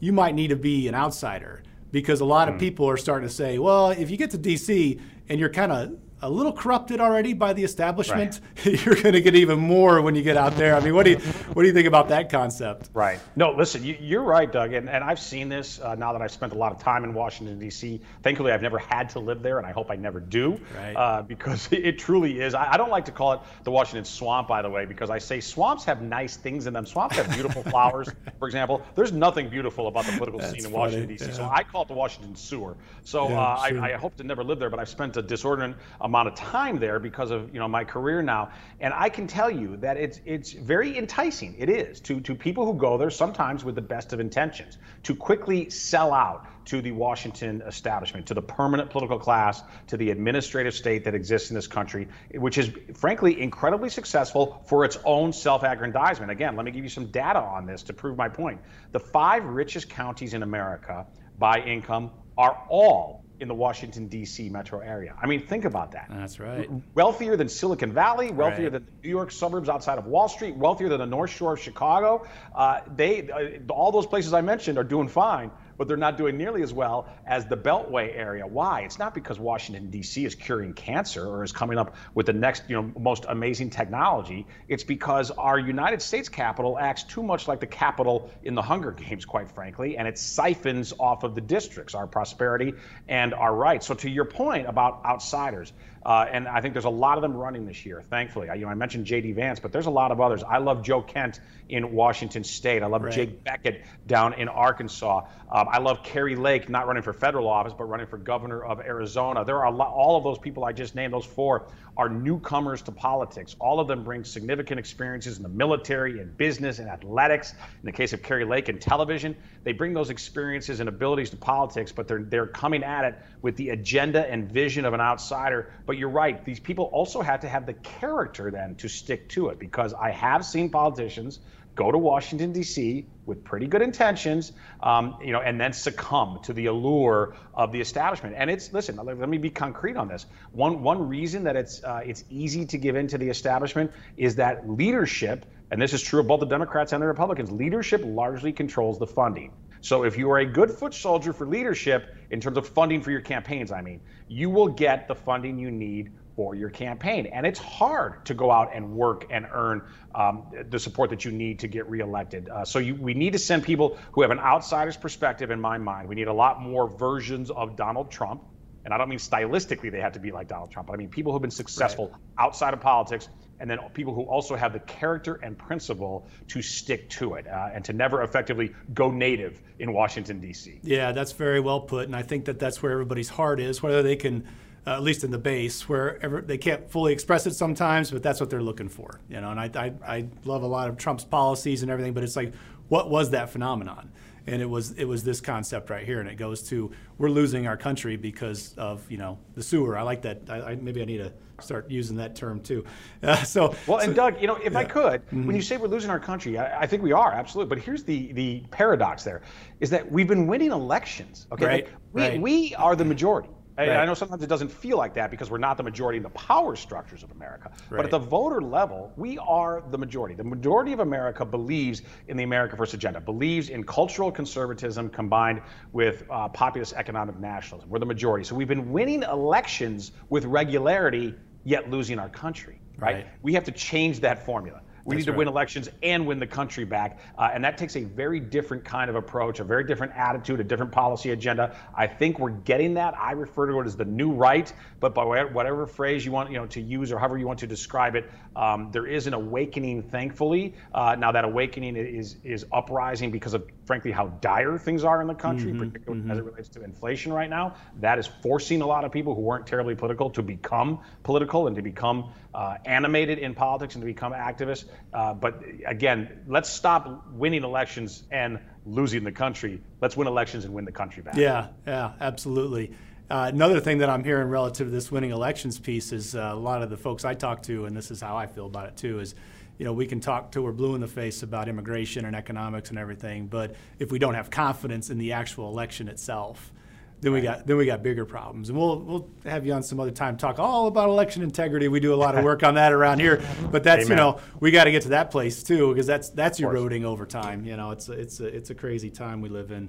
you 0.00 0.12
might 0.12 0.34
need 0.34 0.48
to 0.48 0.56
be 0.56 0.88
an 0.88 0.94
outsider 0.94 1.62
because 1.92 2.20
a 2.20 2.24
lot 2.24 2.48
of 2.48 2.54
hmm. 2.54 2.60
people 2.60 2.88
are 2.88 2.96
starting 2.96 3.28
to 3.28 3.32
say, 3.34 3.58
well, 3.58 3.90
if 3.90 4.10
you 4.10 4.16
get 4.16 4.30
to 4.30 4.38
DC 4.38 4.98
and 5.28 5.38
you're 5.38 5.50
kind 5.50 5.70
of 5.70 5.98
a 6.20 6.28
little 6.28 6.52
corrupted 6.52 7.00
already 7.00 7.32
by 7.32 7.52
the 7.52 7.62
establishment, 7.62 8.40
right. 8.64 8.84
you're 8.84 8.96
going 8.96 9.12
to 9.12 9.20
get 9.20 9.34
even 9.34 9.58
more 9.58 10.02
when 10.02 10.14
you 10.14 10.22
get 10.22 10.36
out 10.36 10.56
there. 10.56 10.74
I 10.74 10.80
mean, 10.80 10.94
what 10.94 11.04
do 11.04 11.10
you 11.12 11.18
what 11.18 11.62
do 11.62 11.68
you 11.68 11.74
think 11.74 11.86
about 11.86 12.08
that 12.08 12.30
concept? 12.30 12.90
Right. 12.92 13.20
No, 13.36 13.52
listen, 13.52 13.84
you, 13.84 14.18
are 14.18 14.22
right, 14.22 14.50
Doug, 14.50 14.72
and, 14.72 14.88
and 14.88 15.04
I've 15.04 15.20
seen 15.20 15.48
this 15.48 15.80
uh, 15.80 15.94
now 15.94 16.12
that 16.12 16.22
I've 16.22 16.32
spent 16.32 16.52
a 16.52 16.56
lot 16.56 16.72
of 16.72 16.78
time 16.78 17.04
in 17.04 17.14
Washington 17.14 17.58
D.C. 17.58 18.00
Thankfully, 18.22 18.52
I've 18.52 18.62
never 18.62 18.78
had 18.78 19.10
to 19.10 19.20
live 19.20 19.42
there, 19.42 19.58
and 19.58 19.66
I 19.66 19.70
hope 19.70 19.90
I 19.90 19.96
never 19.96 20.20
do, 20.20 20.60
right. 20.76 20.94
uh, 20.94 21.22
because 21.22 21.68
it 21.72 21.98
truly 21.98 22.40
is. 22.40 22.54
I, 22.54 22.72
I, 22.72 22.76
don't 22.76 22.90
like 22.90 23.04
to 23.06 23.12
call 23.12 23.32
it 23.32 23.40
the 23.64 23.70
Washington 23.70 24.04
swamp, 24.04 24.48
by 24.48 24.62
the 24.62 24.70
way, 24.70 24.86
because 24.86 25.10
I 25.10 25.18
say 25.18 25.40
swamps 25.40 25.84
have 25.84 26.02
nice 26.02 26.36
things 26.36 26.66
in 26.66 26.72
them. 26.72 26.86
Swamps 26.86 27.16
have 27.16 27.30
beautiful 27.32 27.62
flowers, 27.70 28.08
for 28.38 28.46
example. 28.46 28.82
There's 28.94 29.12
nothing 29.12 29.48
beautiful 29.48 29.86
about 29.86 30.06
the 30.06 30.12
political 30.12 30.40
That's 30.40 30.52
scene 30.52 30.66
in 30.66 30.72
Washington 30.72 31.08
D.C. 31.08 31.26
Yeah. 31.26 31.32
So 31.32 31.48
I 31.50 31.62
call 31.62 31.82
it 31.82 31.88
the 31.88 31.94
Washington 31.94 32.34
sewer. 32.34 32.76
So 33.04 33.28
yeah, 33.28 33.40
uh, 33.40 33.66
sure. 33.68 33.80
I, 33.80 33.94
I, 33.94 33.96
hope 33.96 34.16
to 34.16 34.24
never 34.24 34.42
live 34.42 34.58
there, 34.58 34.70
but 34.70 34.80
I've 34.80 34.88
spent 34.88 35.16
a 35.16 35.22
disordinate 35.22 35.76
amount 36.08 36.28
of 36.28 36.34
time 36.34 36.78
there 36.78 36.98
because 36.98 37.30
of 37.30 37.52
you 37.54 37.60
know 37.60 37.68
my 37.68 37.84
career 37.84 38.22
now, 38.22 38.50
and 38.80 38.92
I 38.92 39.08
can 39.08 39.26
tell 39.26 39.50
you 39.50 39.76
that 39.78 39.96
it's 39.96 40.20
it's 40.24 40.52
very 40.52 40.98
enticing. 40.98 41.54
It 41.58 41.68
is 41.68 42.00
to 42.00 42.20
to 42.20 42.34
people 42.34 42.66
who 42.66 42.74
go 42.74 42.98
there 42.98 43.10
sometimes 43.10 43.64
with 43.64 43.74
the 43.74 43.82
best 43.82 44.12
of 44.12 44.20
intentions 44.20 44.78
to 45.04 45.14
quickly 45.14 45.70
sell 45.70 46.12
out 46.12 46.46
to 46.66 46.82
the 46.82 46.92
Washington 46.92 47.62
establishment, 47.66 48.26
to 48.26 48.34
the 48.34 48.42
permanent 48.42 48.90
political 48.90 49.18
class, 49.18 49.62
to 49.86 49.96
the 49.96 50.10
administrative 50.10 50.74
state 50.74 51.04
that 51.04 51.14
exists 51.14 51.50
in 51.50 51.54
this 51.54 51.66
country, 51.66 52.08
which 52.34 52.58
is 52.58 52.70
frankly 52.94 53.40
incredibly 53.40 53.88
successful 53.88 54.62
for 54.66 54.84
its 54.84 54.98
own 55.04 55.32
self-aggrandizement. 55.32 56.30
Again, 56.30 56.56
let 56.56 56.66
me 56.66 56.70
give 56.70 56.84
you 56.84 56.90
some 56.90 57.06
data 57.06 57.38
on 57.38 57.64
this 57.64 57.82
to 57.84 57.94
prove 57.94 58.18
my 58.18 58.28
point. 58.28 58.60
The 58.92 59.00
five 59.00 59.44
richest 59.44 59.88
counties 59.88 60.34
in 60.34 60.42
America 60.42 61.06
by 61.38 61.60
income 61.60 62.10
are 62.36 62.58
all 62.68 63.24
in 63.40 63.48
the 63.48 63.54
Washington, 63.54 64.08
D.C. 64.08 64.48
metro 64.48 64.80
area. 64.80 65.14
I 65.20 65.26
mean, 65.26 65.46
think 65.46 65.64
about 65.64 65.92
that. 65.92 66.06
That's 66.10 66.40
right. 66.40 66.68
Wealthier 66.94 67.36
than 67.36 67.48
Silicon 67.48 67.92
Valley, 67.92 68.30
wealthier 68.30 68.64
right. 68.64 68.72
than 68.72 68.84
the 68.84 69.08
New 69.08 69.10
York 69.10 69.30
suburbs 69.30 69.68
outside 69.68 69.98
of 69.98 70.06
Wall 70.06 70.28
Street, 70.28 70.56
wealthier 70.56 70.88
than 70.88 70.98
the 70.98 71.06
North 71.06 71.30
Shore 71.30 71.54
of 71.54 71.60
Chicago. 71.60 72.26
Uh, 72.54 72.80
they, 72.96 73.30
uh, 73.30 73.72
all 73.72 73.92
those 73.92 74.06
places 74.06 74.32
I 74.32 74.40
mentioned 74.40 74.78
are 74.78 74.84
doing 74.84 75.08
fine 75.08 75.50
but 75.78 75.88
they're 75.88 75.96
not 75.96 76.18
doing 76.18 76.36
nearly 76.36 76.62
as 76.62 76.72
well 76.72 77.08
as 77.26 77.46
the 77.46 77.56
Beltway 77.56 78.14
area. 78.14 78.46
Why? 78.46 78.80
It's 78.80 78.98
not 78.98 79.14
because 79.14 79.38
Washington 79.38 79.90
D.C. 79.90 80.24
is 80.24 80.34
curing 80.34 80.74
cancer 80.74 81.26
or 81.26 81.44
is 81.44 81.52
coming 81.52 81.78
up 81.78 81.94
with 82.14 82.26
the 82.26 82.32
next, 82.32 82.64
you 82.68 82.76
know, 82.76 82.92
most 82.98 83.24
amazing 83.28 83.70
technology. 83.70 84.46
It's 84.68 84.84
because 84.84 85.30
our 85.30 85.58
United 85.58 86.02
States 86.02 86.28
capital 86.28 86.76
acts 86.78 87.04
too 87.04 87.22
much 87.22 87.48
like 87.48 87.60
the 87.60 87.66
capital 87.66 88.30
in 88.42 88.54
the 88.54 88.62
Hunger 88.62 88.92
Games, 88.92 89.24
quite 89.24 89.50
frankly, 89.50 89.96
and 89.96 90.08
it 90.08 90.18
siphons 90.18 90.92
off 90.98 91.22
of 91.22 91.34
the 91.34 91.40
districts 91.40 91.94
our 91.94 92.06
prosperity 92.06 92.74
and 93.08 93.32
our 93.32 93.54
rights. 93.54 93.86
So 93.86 93.94
to 93.94 94.10
your 94.10 94.24
point 94.24 94.68
about 94.68 95.04
outsiders, 95.04 95.72
uh, 96.04 96.26
and 96.30 96.48
I 96.48 96.60
think 96.60 96.74
there's 96.74 96.84
a 96.84 96.90
lot 96.90 97.18
of 97.18 97.22
them 97.22 97.34
running 97.34 97.66
this 97.66 97.84
year, 97.84 98.02
thankfully. 98.08 98.48
I, 98.48 98.54
you 98.54 98.64
know, 98.64 98.70
I 98.70 98.74
mentioned 98.74 99.06
J.D. 99.06 99.32
Vance, 99.32 99.60
but 99.60 99.72
there's 99.72 99.86
a 99.86 99.90
lot 99.90 100.10
of 100.10 100.20
others. 100.20 100.42
I 100.42 100.58
love 100.58 100.82
Joe 100.82 101.02
Kent 101.02 101.40
in 101.68 101.92
Washington 101.92 102.44
State. 102.44 102.82
I 102.82 102.86
love 102.86 103.02
right. 103.02 103.12
Jake 103.12 103.44
Bequette 103.44 103.84
down 104.06 104.34
in 104.34 104.48
Arkansas. 104.48 105.26
Um, 105.50 105.68
I 105.70 105.78
love 105.78 106.02
Kari 106.02 106.36
Lake, 106.36 106.68
not 106.68 106.86
running 106.86 107.02
for 107.02 107.12
federal 107.12 107.48
office, 107.48 107.72
but 107.76 107.84
running 107.84 108.06
for 108.06 108.18
governor 108.18 108.62
of 108.62 108.80
Arizona. 108.80 109.44
There 109.44 109.64
are 109.64 109.72
lot, 109.72 109.88
all 109.88 110.16
of 110.16 110.24
those 110.24 110.38
people 110.38 110.64
I 110.64 110.72
just 110.72 110.94
named, 110.94 111.12
those 111.12 111.26
four, 111.26 111.68
are 111.96 112.08
newcomers 112.08 112.82
to 112.82 112.92
politics. 112.92 113.56
All 113.58 113.80
of 113.80 113.88
them 113.88 114.04
bring 114.04 114.24
significant 114.24 114.78
experiences 114.78 115.36
in 115.36 115.42
the 115.42 115.48
military 115.48 116.20
and 116.20 116.36
business 116.36 116.78
and 116.78 116.88
athletics. 116.88 117.52
In 117.52 117.86
the 117.86 117.92
case 117.92 118.12
of 118.12 118.22
Kari 118.22 118.44
Lake 118.44 118.68
in 118.68 118.78
television, 118.78 119.36
they 119.64 119.72
bring 119.72 119.94
those 119.94 120.10
experiences 120.10 120.80
and 120.80 120.88
abilities 120.88 121.30
to 121.30 121.36
politics, 121.36 121.90
but 121.90 122.06
they're 122.06 122.22
they're 122.22 122.46
coming 122.46 122.84
at 122.84 123.04
it 123.04 123.18
with 123.42 123.56
the 123.56 123.70
agenda 123.70 124.30
and 124.30 124.50
vision 124.50 124.84
of 124.84 124.94
an 124.94 125.00
outsider. 125.00 125.72
But 125.86 125.97
you're 125.98 126.08
right; 126.08 126.44
these 126.44 126.60
people 126.60 126.86
also 126.86 127.20
have 127.20 127.40
to 127.40 127.48
have 127.48 127.66
the 127.66 127.74
character 127.74 128.50
then 128.50 128.74
to 128.76 128.88
stick 128.88 129.28
to 129.30 129.48
it, 129.48 129.58
because 129.58 129.94
I 129.94 130.10
have 130.10 130.44
seen 130.44 130.70
politicians 130.70 131.40
go 131.78 131.92
to 131.92 131.98
Washington 131.98 132.52
D.C. 132.52 133.06
with 133.24 133.44
pretty 133.44 133.68
good 133.68 133.82
intentions, 133.82 134.52
um, 134.82 135.16
you 135.22 135.30
know, 135.30 135.40
and 135.40 135.60
then 135.60 135.72
succumb 135.72 136.40
to 136.42 136.52
the 136.52 136.66
allure 136.66 137.36
of 137.54 137.70
the 137.70 137.80
establishment. 137.80 138.34
And 138.36 138.50
it's 138.50 138.72
listen, 138.72 138.96
let 138.96 139.28
me 139.28 139.38
be 139.38 139.48
concrete 139.48 139.96
on 139.96 140.08
this. 140.08 140.26
One 140.50 140.82
one 140.82 141.08
reason 141.08 141.44
that 141.44 141.54
it's 141.54 141.82
uh, 141.84 142.00
it's 142.04 142.24
easy 142.30 142.66
to 142.66 142.78
give 142.78 142.96
in 142.96 143.06
to 143.08 143.18
the 143.18 143.28
establishment 143.28 143.92
is 144.16 144.34
that 144.36 144.68
leadership, 144.68 145.46
and 145.70 145.80
this 145.80 145.92
is 145.92 146.02
true 146.02 146.20
of 146.20 146.26
both 146.26 146.40
the 146.40 146.46
Democrats 146.46 146.92
and 146.92 147.00
the 147.00 147.06
Republicans, 147.06 147.52
leadership 147.52 148.02
largely 148.04 148.52
controls 148.52 148.98
the 148.98 149.06
funding. 149.06 149.52
So 149.80 150.02
if 150.02 150.18
you 150.18 150.30
are 150.32 150.38
a 150.38 150.46
good 150.46 150.72
foot 150.72 150.92
soldier 150.92 151.32
for 151.32 151.46
leadership 151.46 152.16
in 152.30 152.40
terms 152.40 152.58
of 152.58 152.68
funding 152.68 153.02
for 153.02 153.10
your 153.10 153.20
campaigns, 153.20 153.72
I 153.72 153.80
mean, 153.80 154.00
you 154.28 154.50
will 154.50 154.68
get 154.68 155.08
the 155.08 155.14
funding 155.14 155.58
you 155.58 155.70
need 155.70 156.12
for 156.36 156.54
your 156.54 156.70
campaign. 156.70 157.26
And 157.26 157.44
it's 157.44 157.58
hard 157.58 158.24
to 158.26 158.34
go 158.34 158.50
out 158.50 158.70
and 158.72 158.92
work 158.92 159.26
and 159.30 159.46
earn 159.52 159.82
um, 160.14 160.46
the 160.70 160.78
support 160.78 161.10
that 161.10 161.24
you 161.24 161.32
need 161.32 161.58
to 161.60 161.68
get 161.68 161.88
reelected. 161.90 162.48
Uh, 162.48 162.64
so 162.64 162.78
you, 162.78 162.94
we 162.94 163.12
need 163.12 163.32
to 163.32 163.40
send 163.40 163.64
people 163.64 163.98
who 164.12 164.22
have 164.22 164.30
an 164.30 164.38
outsider's 164.38 164.96
perspective 164.96 165.50
in 165.50 165.60
my 165.60 165.78
mind. 165.78 166.08
We 166.08 166.14
need 166.14 166.28
a 166.28 166.32
lot 166.32 166.62
more 166.62 166.88
versions 166.88 167.50
of 167.50 167.74
Donald 167.74 168.10
Trump. 168.10 168.44
And 168.84 168.94
I 168.94 168.98
don't 168.98 169.08
mean 169.08 169.18
stylistically 169.18 169.90
they 169.90 170.00
have 170.00 170.12
to 170.12 170.20
be 170.20 170.30
like 170.30 170.48
Donald 170.48 170.70
Trump, 170.70 170.86
but 170.86 170.94
I 170.94 170.96
mean 170.96 171.08
people 171.08 171.32
who've 171.32 171.42
been 171.42 171.50
successful 171.50 172.10
right. 172.10 172.46
outside 172.46 172.72
of 172.72 172.80
politics 172.80 173.28
and 173.60 173.70
then 173.70 173.78
people 173.94 174.14
who 174.14 174.22
also 174.22 174.54
have 174.54 174.72
the 174.72 174.80
character 174.80 175.40
and 175.42 175.58
principle 175.58 176.26
to 176.48 176.62
stick 176.62 177.08
to 177.10 177.34
it 177.34 177.46
uh, 177.46 177.70
and 177.72 177.84
to 177.84 177.92
never 177.92 178.22
effectively 178.22 178.72
go 178.94 179.10
native 179.10 179.60
in 179.78 179.92
Washington, 179.92 180.40
D.C. 180.40 180.80
Yeah, 180.82 181.12
that's 181.12 181.32
very 181.32 181.60
well 181.60 181.80
put. 181.80 182.06
And 182.06 182.14
I 182.14 182.22
think 182.22 182.44
that 182.46 182.58
that's 182.58 182.82
where 182.82 182.92
everybody's 182.92 183.28
heart 183.28 183.60
is, 183.60 183.82
whether 183.82 184.02
they 184.02 184.16
can 184.16 184.46
uh, 184.86 184.92
at 184.92 185.02
least 185.02 185.22
in 185.22 185.30
the 185.30 185.38
base, 185.38 185.88
where 185.88 186.22
ever, 186.24 186.40
they 186.40 186.56
can't 186.56 186.90
fully 186.90 187.12
express 187.12 187.46
it 187.46 187.54
sometimes, 187.54 188.10
but 188.10 188.22
that's 188.22 188.40
what 188.40 188.48
they're 188.48 188.62
looking 188.62 188.88
for. 188.88 189.20
You 189.28 189.40
know, 189.40 189.50
and 189.50 189.60
I, 189.60 189.70
I, 189.74 190.16
I 190.16 190.26
love 190.44 190.62
a 190.62 190.66
lot 190.66 190.88
of 190.88 190.96
Trump's 190.96 191.24
policies 191.24 191.82
and 191.82 191.90
everything, 191.90 192.14
but 192.14 192.24
it's 192.24 192.36
like, 192.36 192.54
what 192.88 193.10
was 193.10 193.30
that 193.30 193.50
phenomenon? 193.50 194.10
And 194.46 194.62
it 194.62 194.68
was 194.68 194.92
it 194.92 195.04
was 195.04 195.24
this 195.24 195.40
concept 195.40 195.90
right 195.90 196.04
here, 196.04 196.20
and 196.20 196.28
it 196.28 196.36
goes 196.36 196.62
to 196.68 196.90
we're 197.18 197.30
losing 197.30 197.66
our 197.66 197.76
country 197.76 198.16
because 198.16 198.74
of 198.78 199.10
you 199.10 199.18
know 199.18 199.38
the 199.54 199.62
sewer. 199.62 199.96
I 199.96 200.02
like 200.02 200.22
that. 200.22 200.42
I, 200.48 200.60
I 200.60 200.74
maybe 200.76 201.02
I 201.02 201.04
need 201.04 201.18
to 201.18 201.32
start 201.60 201.90
using 201.90 202.16
that 202.16 202.36
term 202.36 202.60
too. 202.60 202.84
Uh, 203.20 203.42
so 203.42 203.74
well, 203.88 203.98
and 203.98 204.12
so, 204.12 204.14
Doug, 204.14 204.40
you 204.40 204.46
know, 204.46 204.54
if 204.56 204.74
yeah. 204.74 204.78
I 204.78 204.84
could, 204.84 205.26
mm-hmm. 205.26 205.44
when 205.44 205.56
you 205.56 205.60
say 205.62 205.76
we're 205.76 205.88
losing 205.88 206.08
our 206.08 206.20
country, 206.20 206.56
I, 206.56 206.82
I, 206.82 206.86
think 206.86 207.02
we 207.02 207.10
are 207.10 207.32
absolutely. 207.32 207.74
But 207.74 207.84
here's 207.84 208.04
the 208.04 208.32
the 208.32 208.62
paradox: 208.70 209.24
there 209.24 209.42
is 209.80 209.90
that 209.90 210.08
we've 210.10 210.28
been 210.28 210.46
winning 210.46 210.70
elections. 210.70 211.48
Okay, 211.50 211.66
right, 211.66 211.84
like 211.84 211.94
we 212.12 212.22
right. 212.22 212.40
we 212.40 212.74
are 212.76 212.94
the 212.94 213.04
majority. 213.04 213.48
Right. 213.78 213.96
I 213.96 214.04
know 214.06 214.14
sometimes 214.14 214.42
it 214.42 214.48
doesn't 214.48 214.70
feel 214.70 214.96
like 214.98 215.14
that 215.14 215.30
because 215.30 215.50
we're 215.50 215.58
not 215.58 215.76
the 215.76 215.82
majority 215.84 216.16
in 216.16 216.22
the 216.22 216.30
power 216.30 216.74
structures 216.74 217.22
of 217.22 217.30
America. 217.30 217.70
Right. 217.90 217.98
But 217.98 218.04
at 218.06 218.10
the 218.10 218.18
voter 218.18 218.60
level, 218.60 219.12
we 219.16 219.38
are 219.38 219.84
the 219.90 219.98
majority. 219.98 220.34
The 220.34 220.44
majority 220.44 220.92
of 220.92 221.00
America 221.00 221.44
believes 221.44 222.02
in 222.26 222.36
the 222.36 222.42
America 222.42 222.76
First 222.76 222.94
agenda, 222.94 223.20
believes 223.20 223.68
in 223.68 223.84
cultural 223.84 224.32
conservatism 224.32 225.08
combined 225.08 225.62
with 225.92 226.24
uh, 226.28 226.48
populist 226.48 226.94
economic 226.94 227.38
nationalism. 227.38 227.88
We're 227.88 228.00
the 228.00 228.06
majority. 228.06 228.44
So 228.44 228.56
we've 228.56 228.68
been 228.68 228.90
winning 228.90 229.22
elections 229.22 230.12
with 230.28 230.44
regularity, 230.44 231.34
yet 231.64 231.88
losing 231.88 232.18
our 232.18 232.28
country. 232.28 232.80
Right? 232.98 233.14
right. 233.14 233.26
We 233.42 233.54
have 233.54 233.64
to 233.64 233.72
change 233.72 234.20
that 234.20 234.44
formula. 234.44 234.80
We 235.08 235.16
That's 235.16 235.20
need 235.20 235.24
to 235.26 235.32
right. 235.32 235.38
win 235.38 235.48
elections 235.48 235.88
and 236.02 236.26
win 236.26 236.38
the 236.38 236.46
country 236.46 236.84
back. 236.84 237.18
Uh, 237.38 237.48
and 237.54 237.64
that 237.64 237.78
takes 237.78 237.96
a 237.96 238.04
very 238.04 238.40
different 238.40 238.84
kind 238.84 239.08
of 239.08 239.16
approach, 239.16 239.58
a 239.58 239.64
very 239.64 239.82
different 239.82 240.12
attitude, 240.14 240.60
a 240.60 240.64
different 240.64 240.92
policy 240.92 241.30
agenda. 241.30 241.74
I 241.96 242.06
think 242.06 242.38
we're 242.38 242.50
getting 242.50 242.92
that. 242.94 243.14
I 243.16 243.32
refer 243.32 243.68
to 243.68 243.80
it 243.80 243.86
as 243.86 243.96
the 243.96 244.04
new 244.04 244.32
right, 244.32 244.70
but 245.00 245.14
by 245.14 245.24
whatever 245.24 245.86
phrase 245.86 246.26
you 246.26 246.32
want 246.32 246.50
you 246.50 246.58
know, 246.58 246.66
to 246.66 246.80
use 246.82 247.10
or 247.10 247.18
however 247.18 247.38
you 247.38 247.46
want 247.46 247.58
to 247.60 247.66
describe 247.66 248.16
it, 248.16 248.30
um, 248.54 248.90
there 248.92 249.06
is 249.06 249.26
an 249.26 249.32
awakening, 249.32 250.02
thankfully. 250.02 250.74
Uh, 250.92 251.16
now, 251.18 251.32
that 251.32 251.46
awakening 251.46 251.96
is, 251.96 252.36
is 252.44 252.66
uprising 252.70 253.30
because 253.30 253.54
of, 253.54 253.66
frankly, 253.88 254.12
how 254.12 254.26
dire 254.42 254.76
things 254.76 255.02
are 255.02 255.22
in 255.22 255.26
the 255.26 255.34
country, 255.34 255.72
mm-hmm, 255.72 255.88
particularly 255.88 256.20
mm-hmm. 256.20 256.30
as 256.30 256.38
it 256.38 256.44
relates 256.44 256.68
to 256.68 256.84
inflation 256.84 257.32
right 257.32 257.48
now. 257.48 257.74
That 258.00 258.18
is 258.18 258.26
forcing 258.42 258.82
a 258.82 258.86
lot 258.86 259.04
of 259.04 259.10
people 259.10 259.34
who 259.34 259.40
weren't 259.40 259.66
terribly 259.66 259.94
political 259.94 260.28
to 260.30 260.42
become 260.42 261.00
political 261.22 261.66
and 261.66 261.74
to 261.74 261.80
become 261.80 262.30
uh, 262.54 262.76
animated 262.84 263.38
in 263.38 263.54
politics 263.54 263.94
and 263.94 264.02
to 264.02 264.06
become 264.06 264.34
activists. 264.34 264.84
Uh, 265.12 265.32
but 265.32 265.64
again, 265.86 266.44
let's 266.46 266.68
stop 266.68 267.28
winning 267.32 267.64
elections 267.64 268.24
and 268.30 268.60
losing 268.84 269.24
the 269.24 269.32
country. 269.32 269.80
Let's 270.02 270.18
win 270.18 270.28
elections 270.28 270.66
and 270.66 270.74
win 270.74 270.84
the 270.84 270.92
country 270.92 271.22
back. 271.22 271.36
Yeah, 271.36 271.68
yeah, 271.86 272.12
absolutely. 272.20 272.92
Uh, 273.30 273.50
another 273.52 273.80
thing 273.80 273.98
that 273.98 274.10
I'm 274.10 274.22
hearing 274.22 274.48
relative 274.48 274.86
to 274.86 274.90
this 274.90 275.10
winning 275.10 275.30
elections 275.30 275.78
piece 275.78 276.12
is 276.12 276.36
uh, 276.36 276.50
a 276.52 276.54
lot 276.54 276.82
of 276.82 276.90
the 276.90 276.96
folks 276.98 277.24
I 277.24 277.32
talk 277.32 277.62
to, 277.64 277.86
and 277.86 277.96
this 277.96 278.10
is 278.10 278.20
how 278.20 278.36
I 278.36 278.46
feel 278.46 278.66
about 278.66 278.86
it 278.86 278.96
too, 278.98 279.20
is 279.20 279.34
you 279.78 279.84
know 279.84 279.92
we 279.92 280.06
can 280.06 280.20
talk 280.20 280.52
till 280.52 280.62
we're 280.62 280.72
blue 280.72 280.94
in 280.94 281.00
the 281.00 281.08
face 281.08 281.42
about 281.42 281.68
immigration 281.68 282.24
and 282.24 282.36
economics 282.36 282.90
and 282.90 282.98
everything, 282.98 283.46
but 283.46 283.74
if 283.98 284.10
we 284.10 284.18
don't 284.18 284.34
have 284.34 284.50
confidence 284.50 285.10
in 285.10 285.18
the 285.18 285.32
actual 285.32 285.68
election 285.68 286.08
itself, 286.08 286.72
then 287.20 287.32
we 287.32 287.40
got 287.40 287.66
then 287.66 287.76
we 287.76 287.86
got 287.86 288.02
bigger 288.02 288.24
problems, 288.24 288.68
and 288.68 288.78
we'll 288.78 288.98
we'll 289.00 289.30
have 289.44 289.66
you 289.66 289.72
on 289.72 289.82
some 289.82 289.98
other 289.98 290.10
time 290.10 290.36
talk 290.36 290.58
all 290.58 290.86
about 290.86 291.08
election 291.08 291.42
integrity. 291.42 291.88
We 291.88 292.00
do 292.00 292.14
a 292.14 292.16
lot 292.16 292.36
of 292.36 292.44
work 292.44 292.62
on 292.62 292.74
that 292.74 292.92
around 292.92 293.20
here, 293.20 293.42
but 293.70 293.82
that's 293.82 294.06
Amen. 294.06 294.10
you 294.10 294.16
know 294.16 294.40
we 294.60 294.70
got 294.70 294.84
to 294.84 294.90
get 294.90 295.02
to 295.02 295.08
that 295.10 295.30
place 295.30 295.62
too 295.62 295.88
because 295.88 296.06
that's 296.06 296.30
that's 296.30 296.60
eroding 296.60 297.04
over 297.04 297.26
time. 297.26 297.64
You 297.64 297.76
know, 297.76 297.90
it's 297.90 298.08
a, 298.08 298.12
it's 298.12 298.40
a, 298.40 298.46
it's 298.46 298.70
a 298.70 298.74
crazy 298.74 299.10
time 299.10 299.40
we 299.40 299.48
live 299.48 299.70
in. 299.72 299.88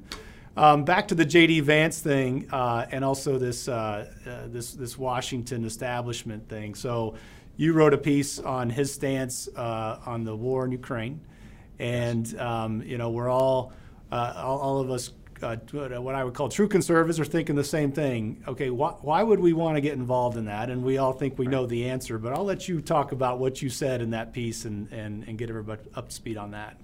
Um, 0.58 0.84
back 0.84 1.08
to 1.10 1.16
the 1.16 1.26
JD 1.26 1.62
Vance 1.62 2.00
thing, 2.00 2.48
uh, 2.52 2.86
and 2.92 3.06
also 3.06 3.38
this 3.38 3.68
uh, 3.68 4.08
uh, 4.26 4.48
this 4.48 4.74
this 4.74 4.98
Washington 4.98 5.64
establishment 5.64 6.50
thing. 6.50 6.74
So, 6.74 7.16
you 7.60 7.74
wrote 7.74 7.94
a 7.94 7.98
piece 7.98 8.40
on 8.40 8.70
his 8.70 8.94
stance 8.94 9.50
uh, 9.54 10.00
on 10.06 10.24
the 10.24 10.34
war 10.34 10.64
in 10.64 10.72
Ukraine, 10.72 11.20
and 11.78 12.40
um, 12.40 12.82
you 12.84 12.98
know 12.98 13.10
we're 13.10 13.28
all, 13.28 13.74
uh, 14.14 14.34
all, 14.38 14.60
all 14.60 14.80
of 14.80 14.90
us 14.90 15.12
uh, 15.44 15.58
what 15.58 16.16
I 16.16 16.24
would 16.24 16.34
call 16.34 16.48
true 16.48 16.70
conservatives 16.70 17.20
are 17.20 17.26
thinking 17.26 17.58
the 17.58 17.64
same 17.66 17.92
thing. 17.92 18.42
Okay, 18.48 18.70
wh- 18.70 19.04
why 19.04 19.24
would 19.24 19.42
we 19.42 19.52
want 19.52 19.76
to 19.76 19.82
get 19.82 19.94
involved 19.94 20.38
in 20.38 20.46
that? 20.46 20.70
And 20.70 20.86
we 20.86 21.00
all 21.00 21.12
think 21.12 21.38
we 21.38 21.48
know 21.48 21.66
the 21.66 21.90
answer, 21.90 22.18
but 22.18 22.32
I'll 22.32 22.46
let 22.46 22.70
you 22.70 22.80
talk 22.80 23.12
about 23.12 23.40
what 23.40 23.62
you 23.62 23.70
said 23.70 24.02
in 24.02 24.12
that 24.12 24.32
piece 24.32 24.64
and, 24.64 24.90
and, 24.94 25.26
and 25.28 25.38
get 25.38 25.50
everybody 25.50 25.82
up 25.96 26.10
to 26.10 26.16
speed 26.16 26.38
on 26.38 26.52
that. 26.52 26.78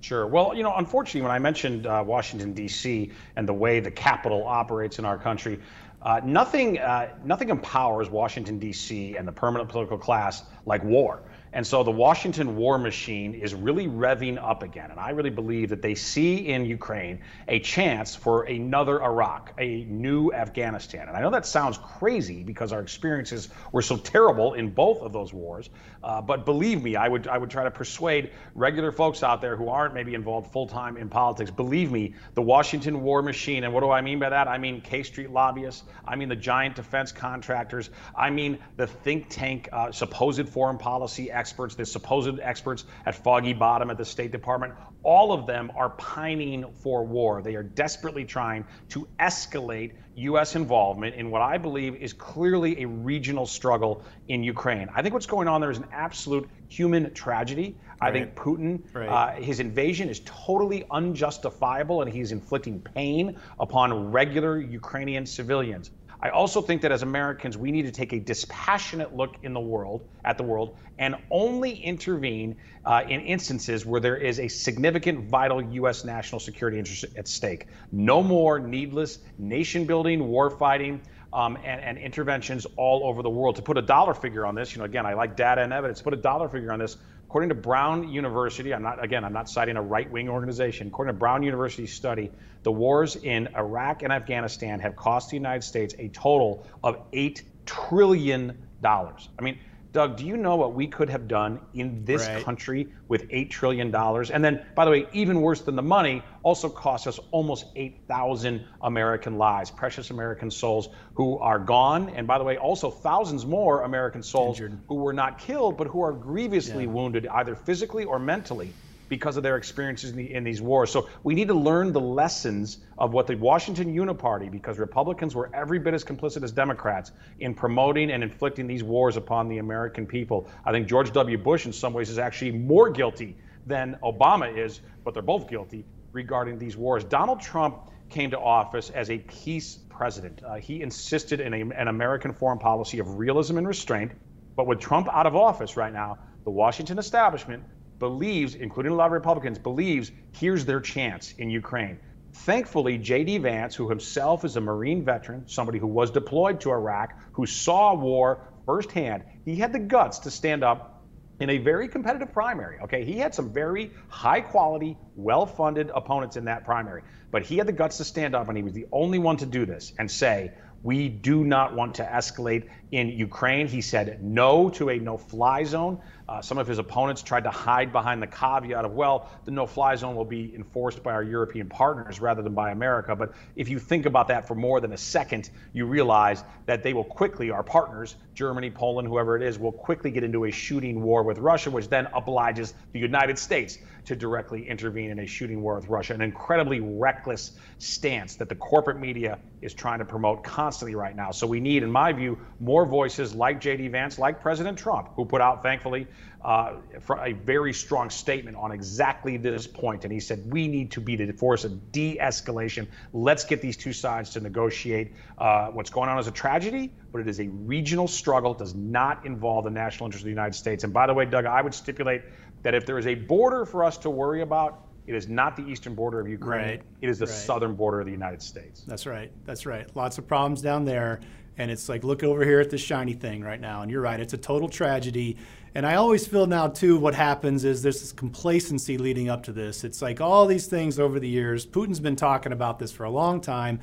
Sure. 0.00 0.26
Well, 0.26 0.54
you 0.54 0.62
know, 0.62 0.74
unfortunately, 0.76 1.22
when 1.22 1.30
I 1.30 1.38
mentioned 1.38 1.86
uh, 1.86 2.02
Washington, 2.04 2.54
D.C., 2.54 3.12
and 3.36 3.48
the 3.48 3.54
way 3.54 3.80
the 3.80 3.90
capital 3.90 4.44
operates 4.46 4.98
in 4.98 5.04
our 5.04 5.16
country, 5.16 5.60
uh, 6.02 6.20
nothing, 6.24 6.78
uh, 6.78 7.08
nothing 7.24 7.50
empowers 7.50 8.10
Washington, 8.10 8.58
D.C. 8.58 9.16
and 9.16 9.26
the 9.26 9.32
permanent 9.32 9.70
political 9.70 9.98
class 9.98 10.42
like 10.66 10.82
war. 10.82 11.22
And 11.54 11.66
so 11.66 11.84
the 11.84 11.90
Washington 11.90 12.56
war 12.56 12.78
machine 12.78 13.34
is 13.34 13.54
really 13.54 13.86
revving 13.86 14.42
up 14.42 14.62
again. 14.62 14.90
And 14.90 14.98
I 14.98 15.10
really 15.10 15.30
believe 15.30 15.68
that 15.68 15.82
they 15.82 15.94
see 15.94 16.48
in 16.48 16.64
Ukraine 16.64 17.20
a 17.46 17.60
chance 17.60 18.14
for 18.14 18.44
another 18.44 19.02
Iraq, 19.02 19.52
a 19.58 19.84
new 19.84 20.32
Afghanistan. 20.32 21.08
And 21.08 21.16
I 21.16 21.20
know 21.20 21.30
that 21.30 21.44
sounds 21.44 21.76
crazy 21.76 22.42
because 22.42 22.72
our 22.72 22.80
experiences 22.80 23.50
were 23.70 23.82
so 23.82 23.98
terrible 23.98 24.54
in 24.54 24.70
both 24.70 25.02
of 25.02 25.12
those 25.12 25.34
wars. 25.34 25.68
Uh, 26.02 26.20
but 26.20 26.44
believe 26.44 26.82
me, 26.82 26.96
I 26.96 27.08
would, 27.08 27.28
I 27.28 27.38
would 27.38 27.50
try 27.50 27.64
to 27.64 27.70
persuade 27.70 28.30
regular 28.54 28.90
folks 28.90 29.22
out 29.22 29.40
there 29.40 29.56
who 29.56 29.68
aren't 29.68 29.94
maybe 29.94 30.14
involved 30.14 30.52
full 30.52 30.66
time 30.66 30.96
in 30.96 31.08
politics. 31.08 31.50
Believe 31.50 31.92
me, 31.92 32.14
the 32.34 32.42
Washington 32.42 33.02
war 33.02 33.22
machine, 33.22 33.64
and 33.64 33.72
what 33.72 33.80
do 33.80 33.90
I 33.90 34.00
mean 34.00 34.18
by 34.18 34.30
that? 34.30 34.48
I 34.48 34.58
mean 34.58 34.80
K 34.80 35.02
Street 35.02 35.30
lobbyists, 35.30 35.84
I 36.06 36.16
mean 36.16 36.28
the 36.28 36.36
giant 36.36 36.76
defense 36.76 37.12
contractors, 37.12 37.90
I 38.16 38.30
mean 38.30 38.58
the 38.76 38.86
think 38.86 39.28
tank 39.28 39.68
uh, 39.72 39.92
supposed 39.92 40.48
foreign 40.48 40.78
policy 40.78 41.30
experts, 41.30 41.74
the 41.74 41.86
supposed 41.86 42.40
experts 42.40 42.84
at 43.06 43.14
Foggy 43.14 43.52
Bottom 43.52 43.90
at 43.90 43.98
the 43.98 44.04
State 44.04 44.32
Department, 44.32 44.74
all 45.02 45.32
of 45.32 45.46
them 45.46 45.70
are 45.76 45.90
pining 45.90 46.72
for 46.82 47.04
war. 47.04 47.42
They 47.42 47.54
are 47.54 47.62
desperately 47.62 48.24
trying 48.24 48.64
to 48.90 49.08
escalate 49.18 49.92
U.S. 50.14 50.56
involvement 50.56 51.14
in 51.14 51.30
what 51.30 51.42
I 51.42 51.58
believe 51.58 51.96
is 51.96 52.12
clearly 52.12 52.82
a 52.82 52.86
regional 52.86 53.46
struggle 53.46 54.02
in 54.28 54.42
Ukraine. 54.42 54.88
I 54.94 55.02
think 55.02 55.14
what's 55.14 55.26
going 55.26 55.48
on 55.48 55.60
there 55.60 55.70
is 55.70 55.78
an 55.78 55.86
absolute 55.92 56.48
human 56.68 57.14
tragedy. 57.14 57.76
Right. 58.00 58.08
I 58.08 58.12
think 58.12 58.34
Putin, 58.34 58.82
right. 58.92 59.08
uh, 59.08 59.40
his 59.40 59.60
invasion 59.60 60.08
is 60.08 60.20
totally 60.24 60.84
unjustifiable 60.90 62.02
and 62.02 62.12
he's 62.12 62.32
inflicting 62.32 62.80
pain 62.80 63.38
upon 63.58 64.12
regular 64.12 64.58
Ukrainian 64.58 65.26
civilians. 65.26 65.90
I 66.22 66.28
also 66.28 66.62
think 66.62 66.82
that 66.82 66.92
as 66.92 67.02
Americans, 67.02 67.58
we 67.58 67.72
need 67.72 67.82
to 67.82 67.90
take 67.90 68.12
a 68.12 68.20
dispassionate 68.20 69.16
look 69.16 69.34
in 69.42 69.52
the 69.52 69.60
world 69.60 70.06
at 70.24 70.38
the 70.38 70.44
world 70.44 70.76
and 70.98 71.16
only 71.32 71.72
intervene 71.72 72.56
uh, 72.84 73.02
in 73.08 73.20
instances 73.22 73.84
where 73.84 74.00
there 74.00 74.16
is 74.16 74.38
a 74.38 74.46
significant, 74.46 75.28
vital 75.28 75.60
U.S. 75.60 76.04
national 76.04 76.38
security 76.38 76.78
interest 76.78 77.06
at 77.16 77.26
stake. 77.26 77.66
No 77.90 78.22
more 78.22 78.60
needless 78.60 79.18
nation-building, 79.38 80.24
war 80.24 80.50
fighting. 80.50 81.00
Um, 81.34 81.56
and, 81.64 81.80
and, 81.80 81.96
interventions 81.96 82.66
all 82.76 83.06
over 83.08 83.22
the 83.22 83.30
world. 83.30 83.56
To 83.56 83.62
put 83.62 83.78
a 83.78 83.80
dollar 83.80 84.12
figure 84.12 84.44
on 84.44 84.54
this, 84.54 84.74
you 84.74 84.80
know, 84.80 84.84
again, 84.84 85.06
I 85.06 85.14
like 85.14 85.34
data 85.34 85.62
and 85.62 85.72
evidence. 85.72 86.02
Put 86.02 86.12
a 86.12 86.18
dollar 86.18 86.46
figure 86.46 86.70
on 86.74 86.78
this, 86.78 86.98
according 87.32 87.48
to 87.48 87.54
Brown 87.54 88.10
University, 88.10 88.74
I'm 88.74 88.82
not 88.82 89.02
again, 89.02 89.24
I'm 89.24 89.32
not 89.32 89.48
citing 89.48 89.78
a 89.78 89.82
right-wing 89.82 90.28
organization. 90.28 90.88
According 90.88 91.14
to 91.14 91.18
Brown 91.18 91.42
University 91.42 91.86
study, 91.86 92.30
the 92.62 92.70
wars 92.70 93.16
in 93.16 93.48
Iraq 93.56 94.02
and 94.02 94.12
Afghanistan 94.12 94.80
have 94.80 94.96
cost 94.96 95.30
the 95.30 95.36
United 95.36 95.62
States 95.62 95.94
a 95.98 96.08
total 96.08 96.66
of 96.84 97.10
$8 97.12 97.40
trillion. 97.64 98.62
I 98.84 99.14
mean, 99.40 99.58
Doug, 99.92 100.16
do 100.16 100.24
you 100.24 100.38
know 100.38 100.56
what 100.56 100.72
we 100.72 100.86
could 100.86 101.10
have 101.10 101.28
done 101.28 101.60
in 101.74 102.02
this 102.06 102.26
right. 102.26 102.42
country 102.42 102.88
with 103.08 103.28
$8 103.28 103.50
trillion? 103.50 103.94
And 103.94 104.42
then, 104.42 104.64
by 104.74 104.86
the 104.86 104.90
way, 104.90 105.06
even 105.12 105.42
worse 105.42 105.60
than 105.60 105.76
the 105.76 105.82
money, 105.82 106.22
also 106.42 106.70
cost 106.70 107.06
us 107.06 107.20
almost 107.30 107.66
8,000 107.76 108.64
American 108.80 109.36
lives, 109.36 109.70
precious 109.70 110.10
American 110.10 110.50
souls 110.50 110.88
who 111.12 111.38
are 111.38 111.58
gone. 111.58 112.08
And 112.08 112.26
by 112.26 112.38
the 112.38 112.44
way, 112.44 112.56
also 112.56 112.90
thousands 112.90 113.44
more 113.44 113.82
American 113.82 114.22
souls 114.22 114.58
Injured. 114.58 114.80
who 114.88 114.94
were 114.94 115.12
not 115.12 115.38
killed, 115.38 115.76
but 115.76 115.88
who 115.88 116.00
are 116.00 116.12
grievously 116.12 116.84
yeah. 116.84 116.90
wounded, 116.90 117.26
either 117.26 117.54
physically 117.54 118.04
or 118.04 118.18
mentally 118.18 118.72
because 119.12 119.36
of 119.36 119.42
their 119.42 119.58
experiences 119.58 120.08
in, 120.12 120.16
the, 120.16 120.32
in, 120.32 120.42
these 120.42 120.62
wars. 120.62 120.90
So 120.90 121.06
we 121.22 121.34
need 121.34 121.48
to 121.48 121.54
learn 121.54 121.92
the 121.92 122.00
lessons 122.00 122.78
of 122.96 123.12
what 123.12 123.26
the 123.26 123.34
Washington 123.34 123.94
Uniparty, 123.94 124.50
because 124.50 124.78
Republicans 124.78 125.34
were 125.34 125.50
every 125.52 125.78
bit 125.78 125.92
as 125.92 126.02
complicit 126.02 126.42
as 126.42 126.50
Democrats 126.50 127.12
in 127.38 127.52
promoting 127.52 128.10
and 128.10 128.22
inflicting 128.22 128.66
these 128.66 128.82
wars 128.82 129.18
upon 129.18 129.50
the 129.50 129.58
American 129.58 130.06
people. 130.06 130.48
I 130.64 130.72
think 130.72 130.88
George 130.88 131.12
W. 131.12 131.36
Bush, 131.36 131.66
in 131.66 131.74
some 131.74 131.92
ways, 131.92 132.08
is 132.08 132.18
actually 132.18 132.52
more 132.52 132.88
guilty 132.88 133.36
than 133.66 133.98
Obama 134.02 134.56
is, 134.56 134.80
but 135.04 135.12
they're 135.12 135.22
both 135.22 135.46
guilty 135.46 135.84
regarding 136.14 136.58
these 136.58 136.74
wars. 136.74 137.04
Donald 137.04 137.42
Trump 137.42 137.90
came 138.08 138.30
to 138.30 138.38
office 138.38 138.88
as 138.88 139.10
a 139.10 139.18
peace 139.18 139.78
president. 139.90 140.42
Uh, 140.42 140.54
he 140.54 140.80
insisted 140.80 141.38
in 141.40 141.52
a, 141.52 141.60
an 141.74 141.88
American 141.88 142.32
foreign 142.32 142.58
policy 142.58 142.98
of 142.98 143.18
realism 143.18 143.58
and 143.58 143.68
restraint. 143.68 144.12
But 144.56 144.66
with 144.66 144.80
Trump 144.80 145.06
out 145.12 145.26
of 145.26 145.36
office 145.36 145.76
right 145.76 145.92
now, 145.92 146.16
the 146.44 146.50
Washington 146.50 146.98
establishment 146.98 147.64
believes, 148.02 148.56
including 148.56 148.90
a 148.90 148.94
lot 148.96 149.06
of 149.06 149.12
Republicans, 149.12 149.60
believes 149.60 150.10
here's 150.32 150.64
their 150.64 150.80
chance 150.80 151.34
in 151.38 151.48
Ukraine. 151.48 152.00
Thankfully, 152.32 152.98
J.D. 152.98 153.38
Vance, 153.38 153.76
who 153.76 153.88
himself 153.88 154.44
is 154.44 154.56
a 154.56 154.60
Marine 154.60 155.04
veteran, 155.04 155.46
somebody 155.46 155.78
who 155.78 155.86
was 155.86 156.10
deployed 156.10 156.60
to 156.62 156.72
Iraq, 156.72 157.16
who 157.30 157.46
saw 157.46 157.94
war 157.94 158.48
firsthand, 158.66 159.22
he 159.44 159.54
had 159.54 159.72
the 159.72 159.78
guts 159.78 160.18
to 160.18 160.32
stand 160.32 160.64
up 160.64 161.04
in 161.38 161.48
a 161.50 161.58
very 161.58 161.86
competitive 161.86 162.32
primary. 162.32 162.80
Okay, 162.80 163.04
he 163.04 163.18
had 163.18 163.36
some 163.36 163.52
very 163.52 163.92
high 164.08 164.40
quality, 164.40 164.98
well 165.14 165.46
funded 165.46 165.88
opponents 165.94 166.36
in 166.36 166.46
that 166.46 166.64
primary, 166.64 167.02
but 167.30 167.44
he 167.44 167.56
had 167.56 167.68
the 167.68 167.72
guts 167.72 167.98
to 167.98 168.04
stand 168.04 168.34
up, 168.34 168.48
and 168.48 168.56
he 168.56 168.64
was 168.64 168.72
the 168.72 168.86
only 168.90 169.20
one 169.20 169.36
to 169.36 169.46
do 169.46 169.64
this 169.64 169.92
and 170.00 170.10
say, 170.10 170.50
we 170.82 171.08
do 171.08 171.44
not 171.44 171.74
want 171.74 171.94
to 171.96 172.04
escalate 172.04 172.68
in 172.90 173.08
Ukraine. 173.08 173.66
He 173.68 173.80
said 173.80 174.22
no 174.22 174.68
to 174.70 174.90
a 174.90 174.98
no 174.98 175.16
fly 175.16 175.64
zone. 175.64 176.00
Uh, 176.28 176.40
some 176.40 176.58
of 176.58 176.66
his 176.66 176.78
opponents 176.78 177.22
tried 177.22 177.44
to 177.44 177.50
hide 177.50 177.92
behind 177.92 178.22
the 178.22 178.26
caveat 178.26 178.84
of, 178.84 178.92
well, 178.92 179.30
the 179.44 179.50
no 179.50 179.66
fly 179.66 179.96
zone 179.96 180.16
will 180.16 180.24
be 180.24 180.54
enforced 180.54 181.02
by 181.02 181.12
our 181.12 181.22
European 181.22 181.68
partners 181.68 182.20
rather 182.20 182.42
than 182.42 182.54
by 182.54 182.70
America. 182.70 183.14
But 183.14 183.34
if 183.54 183.68
you 183.68 183.78
think 183.78 184.06
about 184.06 184.28
that 184.28 184.48
for 184.48 184.54
more 184.54 184.80
than 184.80 184.92
a 184.92 184.96
second, 184.96 185.50
you 185.72 185.86
realize 185.86 186.42
that 186.66 186.82
they 186.82 186.92
will 186.92 187.04
quickly, 187.04 187.50
our 187.50 187.62
partners, 187.62 188.16
Germany, 188.34 188.70
Poland, 188.70 189.08
whoever 189.08 189.36
it 189.36 189.42
is, 189.42 189.58
will 189.58 189.72
quickly 189.72 190.10
get 190.10 190.24
into 190.24 190.44
a 190.44 190.50
shooting 190.50 191.02
war 191.02 191.22
with 191.22 191.38
Russia, 191.38 191.70
which 191.70 191.88
then 191.88 192.08
obliges 192.14 192.74
the 192.92 192.98
United 192.98 193.38
States 193.38 193.78
to 194.04 194.16
directly 194.16 194.68
intervene 194.68 195.10
in 195.10 195.18
a 195.18 195.26
shooting 195.26 195.62
war 195.62 195.76
with 195.76 195.88
Russia. 195.88 196.14
An 196.14 196.22
incredibly 196.22 196.80
reckless 196.80 197.52
stance 197.78 198.36
that 198.36 198.48
the 198.48 198.54
corporate 198.54 198.98
media 198.98 199.38
is 199.60 199.74
trying 199.74 200.00
to 200.00 200.04
promote 200.04 200.42
constantly 200.42 200.94
right 200.94 201.14
now. 201.14 201.30
So 201.30 201.46
we 201.46 201.60
need, 201.60 201.82
in 201.82 201.90
my 201.90 202.12
view, 202.12 202.38
more 202.60 202.84
voices 202.84 203.34
like 203.34 203.60
J.D. 203.60 203.88
Vance, 203.88 204.18
like 204.18 204.40
President 204.40 204.78
Trump, 204.78 205.10
who 205.14 205.24
put 205.24 205.40
out, 205.40 205.62
thankfully, 205.62 206.06
uh, 206.44 206.74
a 207.20 207.32
very 207.32 207.72
strong 207.72 208.10
statement 208.10 208.56
on 208.56 208.72
exactly 208.72 209.36
this 209.36 209.66
point. 209.66 210.04
And 210.04 210.12
he 210.12 210.18
said, 210.18 210.50
we 210.50 210.66
need 210.66 210.90
to 210.92 211.00
be 211.00 211.14
the 211.14 211.32
force 211.32 211.64
of 211.64 211.92
de 211.92 212.18
escalation. 212.18 212.88
Let's 213.12 213.44
get 213.44 213.62
these 213.62 213.76
two 213.76 213.92
sides 213.92 214.30
to 214.30 214.40
negotiate. 214.40 215.12
Uh, 215.38 215.68
what's 215.68 215.90
going 215.90 216.08
on 216.08 216.18
is 216.18 216.26
a 216.26 216.32
tragedy, 216.32 216.90
but 217.12 217.20
it 217.20 217.28
is 217.28 217.38
a 217.38 217.46
regional 217.46 218.08
struggle. 218.08 218.52
It 218.52 218.58
does 218.58 218.74
not 218.74 219.24
involve 219.24 219.64
the 219.64 219.70
national 219.70 220.06
interest 220.06 220.22
of 220.22 220.26
the 220.26 220.30
United 220.30 220.54
States. 220.54 220.82
And 220.82 220.92
by 220.92 221.06
the 221.06 221.14
way, 221.14 221.26
Doug, 221.26 221.46
I 221.46 221.62
would 221.62 221.74
stipulate 221.74 222.22
that 222.62 222.74
if 222.74 222.86
there 222.86 222.98
is 222.98 223.06
a 223.06 223.14
border 223.14 223.64
for 223.64 223.84
us 223.84 223.98
to 223.98 224.10
worry 224.10 224.42
about, 224.42 224.86
it 225.06 225.14
is 225.14 225.28
not 225.28 225.56
the 225.56 225.66
eastern 225.66 225.94
border 225.94 226.20
of 226.20 226.28
Ukraine. 226.28 226.64
Right. 226.64 226.82
It 227.00 227.08
is 227.08 227.18
the 227.18 227.26
right. 227.26 227.34
southern 227.34 227.74
border 227.74 228.00
of 228.00 228.06
the 228.06 228.12
United 228.12 228.40
States. 228.40 228.84
That's 228.86 229.06
right. 229.06 229.32
That's 229.44 229.66
right. 229.66 229.88
Lots 229.96 230.18
of 230.18 230.28
problems 230.28 230.62
down 230.62 230.84
there. 230.84 231.20
And 231.58 231.70
it's 231.70 231.88
like, 231.88 232.02
look 232.04 232.22
over 232.22 232.44
here 232.44 232.60
at 232.60 232.70
this 232.70 232.80
shiny 232.80 233.12
thing 233.12 233.42
right 233.42 233.60
now. 233.60 233.82
And 233.82 233.90
you're 233.90 234.00
right, 234.00 234.18
it's 234.18 234.32
a 234.32 234.38
total 234.38 234.68
tragedy. 234.68 235.36
And 235.74 235.86
I 235.86 235.96
always 235.96 236.26
feel 236.26 236.46
now, 236.46 236.68
too, 236.68 236.98
what 236.98 237.14
happens 237.14 237.64
is 237.64 237.82
there's 237.82 238.00
this 238.00 238.12
complacency 238.12 238.96
leading 238.96 239.28
up 239.28 239.42
to 239.44 239.52
this. 239.52 239.84
It's 239.84 240.00
like 240.02 240.20
all 240.20 240.46
these 240.46 240.66
things 240.66 240.98
over 240.98 241.18
the 241.18 241.28
years. 241.28 241.66
Putin's 241.66 242.00
been 242.00 242.16
talking 242.16 242.52
about 242.52 242.78
this 242.78 242.92
for 242.92 243.04
a 243.04 243.10
long 243.10 243.40
time. 243.40 243.80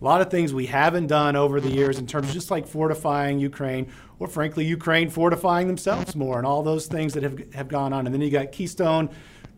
A 0.00 0.04
lot 0.04 0.20
of 0.20 0.30
things 0.30 0.52
we 0.52 0.66
haven't 0.66 1.06
done 1.06 1.36
over 1.36 1.60
the 1.60 1.70
years 1.70 1.98
in 1.98 2.06
terms 2.06 2.28
of 2.28 2.34
just 2.34 2.50
like 2.50 2.66
fortifying 2.66 3.38
Ukraine, 3.38 3.90
or 4.18 4.28
frankly, 4.28 4.64
Ukraine 4.64 5.08
fortifying 5.08 5.66
themselves 5.66 6.14
more, 6.14 6.38
and 6.38 6.46
all 6.46 6.62
those 6.62 6.86
things 6.86 7.14
that 7.14 7.22
have, 7.22 7.54
have 7.54 7.68
gone 7.68 7.92
on. 7.92 8.06
And 8.06 8.14
then 8.14 8.20
you 8.20 8.30
got 8.30 8.52
Keystone, 8.52 9.08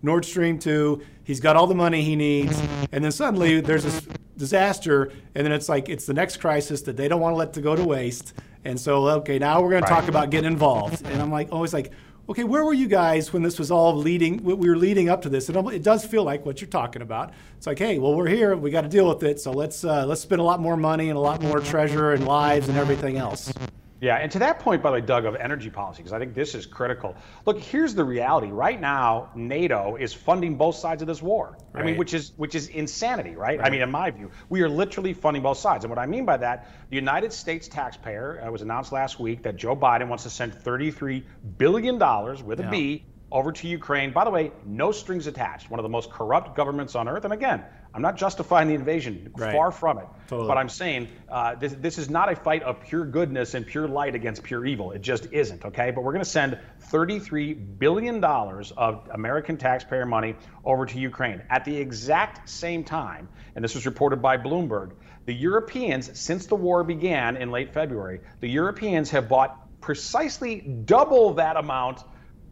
Nord 0.03 0.25
Stream 0.25 0.59
2. 0.59 1.03
He's 1.25 1.41
got 1.41 1.57
all 1.57 1.67
the 1.67 1.75
money 1.75 2.03
he 2.03 2.17
needs. 2.17 2.61
And 2.93 3.03
then 3.03 3.11
suddenly 3.13 3.61
there's 3.61 3.85
this 3.85 4.07
disaster. 4.37 5.11
And 5.35 5.45
then 5.45 5.53
it's 5.53 5.69
like 5.69 5.89
it's 5.89 6.07
the 6.07 6.15
next 6.15 6.37
crisis 6.37 6.83
that 6.83 6.97
they 6.97 7.09
don't 7.09 7.21
want 7.21 7.33
to 7.33 7.37
let 7.37 7.53
to 7.55 7.61
go 7.61 7.75
to 7.75 7.83
waste. 7.83 8.35
And 8.65 8.79
so, 8.79 9.09
okay, 9.09 9.39
now 9.39 9.61
we're 9.61 9.71
going 9.71 9.83
right. 9.83 9.89
to 9.89 9.95
talk 9.95 10.09
about 10.09 10.31
getting 10.31 10.51
involved. 10.51 11.05
And 11.07 11.23
I'm 11.23 11.31
like, 11.31 11.53
always 11.53 11.73
like, 11.73 11.93
okay, 12.29 12.45
where 12.45 12.65
were 12.65 12.73
you 12.73 12.89
guys 12.89 13.33
when 13.33 13.43
this 13.43 13.59
was 13.59 13.71
all 13.71 13.95
leading? 13.95 14.43
We 14.43 14.55
were 14.55 14.77
leading 14.77 15.09
up 15.09 15.23
to 15.23 15.29
this. 15.29 15.49
It, 15.49 15.57
it 15.57 15.83
does 15.83 16.05
feel 16.05 16.25
like 16.25 16.45
what 16.45 16.61
you're 16.61 16.71
talking 16.71 17.03
about. 17.03 17.33
It's 17.57 17.67
like, 17.67 17.79
hey, 17.79 17.99
well, 17.99 18.15
we're 18.15 18.29
here. 18.29 18.57
We 18.57 18.71
got 18.71 18.83
to 18.83 18.89
deal 18.89 19.09
with 19.09 19.23
it. 19.23 19.41
So 19.41 19.53
let's 19.53 19.85
uh, 19.85 20.07
let's 20.07 20.21
spend 20.21 20.41
a 20.41 20.45
lot 20.45 20.61
more 20.61 20.77
money 20.77 21.09
and 21.09 21.17
a 21.17 21.21
lot 21.21 21.43
more 21.43 21.61
treasure 21.61 22.13
and 22.13 22.27
lives 22.27 22.69
and 22.69 22.77
everything 22.77 23.17
else. 23.17 23.53
Yeah, 24.01 24.17
and 24.17 24.31
to 24.33 24.39
that 24.41 24.59
point, 24.59 24.83
by 24.83 24.91
the 24.91 24.95
way, 24.95 25.01
Doug, 25.01 25.25
of 25.25 25.37
energy 25.37 25.71
policy, 25.71 26.03
because 26.03 26.13
I 26.13 26.19
think 26.19 26.35
this 26.35 26.55
is 26.55 26.67
critical. 26.67 27.17
Look, 27.47 27.59
here's 27.59 27.95
the 27.95 28.05
reality. 28.05 28.49
Right 28.49 28.79
now, 28.79 29.31
NATO 29.35 29.97
is 29.97 30.13
funding 30.13 30.57
both 30.57 30.77
sides 30.77 31.01
of 31.01 31.09
this 31.09 31.23
war. 31.23 31.57
Right. 31.73 31.83
I 31.83 31.87
mean, 31.87 31.97
which 31.97 32.13
is 32.13 32.33
which 32.37 32.55
is 32.55 32.69
insanity, 32.69 33.37
right? 33.37 33.59
right? 33.59 33.67
I 33.67 33.71
mean, 33.71 33.81
in 33.81 33.91
my 33.91 34.11
view, 34.11 34.31
we 34.51 34.61
are 34.63 34.69
literally 34.69 35.15
funding 35.15 35.43
both 35.43 35.59
sides. 35.59 35.85
And 35.85 35.91
what 35.91 35.99
I 35.99 36.07
mean 36.07 36.27
by 36.27 36.37
that, 36.37 36.69
the 36.91 36.97
United 36.97 37.33
States 37.33 37.69
taxpayer, 37.69 38.43
it 38.45 38.53
was 38.53 38.63
announced 38.63 38.93
last 38.93 39.19
week 39.19 39.43
that 39.45 39.57
Joe 39.57 39.75
Biden 39.75 40.09
wants 40.09 40.25
to 40.25 40.31
send 40.31 40.55
33 40.55 41.25
billion 41.57 41.99
dollars 41.99 42.43
with 42.43 42.61
a 42.61 42.65
yeah. 42.65 42.71
B 42.71 43.07
over 43.31 43.53
to 43.53 43.67
Ukraine. 43.67 44.13
By 44.13 44.25
the 44.25 44.31
way, 44.31 44.53
no 44.65 44.93
strings 44.93 45.27
attached. 45.27 45.71
One 45.71 45.81
of 45.81 45.83
the 45.83 45.89
most 45.89 46.11
corrupt 46.11 46.57
governments 46.57 46.95
on 46.95 47.09
earth. 47.09 47.25
And 47.25 47.33
again, 47.33 47.65
I'm 47.93 48.03
not 48.03 48.17
justifying 48.17 48.69
the 48.69 48.75
invasion, 48.75 49.33
right. 49.37 49.53
far 49.53 49.73
from 49.73 49.99
it. 49.99 50.07
Totally. 50.29 50.49
But 50.49 50.59
I'm 50.59 50.69
saying 50.69 51.09
uh, 51.29 51.55
this, 51.57 51.73
this 51.73 51.99
is 51.99 52.09
not 52.09 52.31
a 52.31 52.37
fight 52.37 52.63
of 52.63 52.81
pure 52.83 53.05
goodness 53.05 53.55
and 53.55 53.67
pure 53.67 53.89
light 53.89 54.15
against 54.15 54.43
pure 54.43 54.65
evil. 54.65 54.93
It 54.93 55.01
just 55.03 55.33
isn't, 55.33 55.65
okay? 55.65 55.91
But 55.91 56.05
we're 56.05 56.13
going 56.13 56.25
to 56.25 56.31
send 56.31 56.59
$33 56.91 57.79
billion 57.79 58.23
of 58.23 59.09
American 59.13 59.57
taxpayer 59.57 60.07
money 60.07 60.37
over 60.65 60.87
to 60.87 60.99
Ukraine. 60.99 61.43
At 61.51 61.65
the 61.65 61.77
exact 61.77 62.49
same 62.49 62.85
time, 62.85 63.29
and 63.55 63.65
this 63.65 63.75
was 63.75 63.87
reported 63.87 64.23
by 64.23 64.37
Bloomberg, 64.37 64.93
the 65.25 65.35
Europeans, 65.35 66.19
since 66.19 66.47
the 66.47 66.55
war 66.55 66.85
began 66.85 67.37
in 67.37 67.51
late 67.51 67.73
February, 67.73 68.21
the 68.41 68.49
Europeans 68.49 69.11
have 69.11 69.29
bought 69.29 69.81
precisely 69.81 70.61
double 70.61 71.35
that 71.35 71.57
amount 71.57 72.03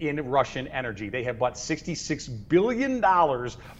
in 0.01 0.29
Russian 0.29 0.69
energy. 0.69 1.09
They 1.09 1.25
have 1.25 1.39
bought 1.39 1.55
$66 1.55 2.49
billion 2.49 3.05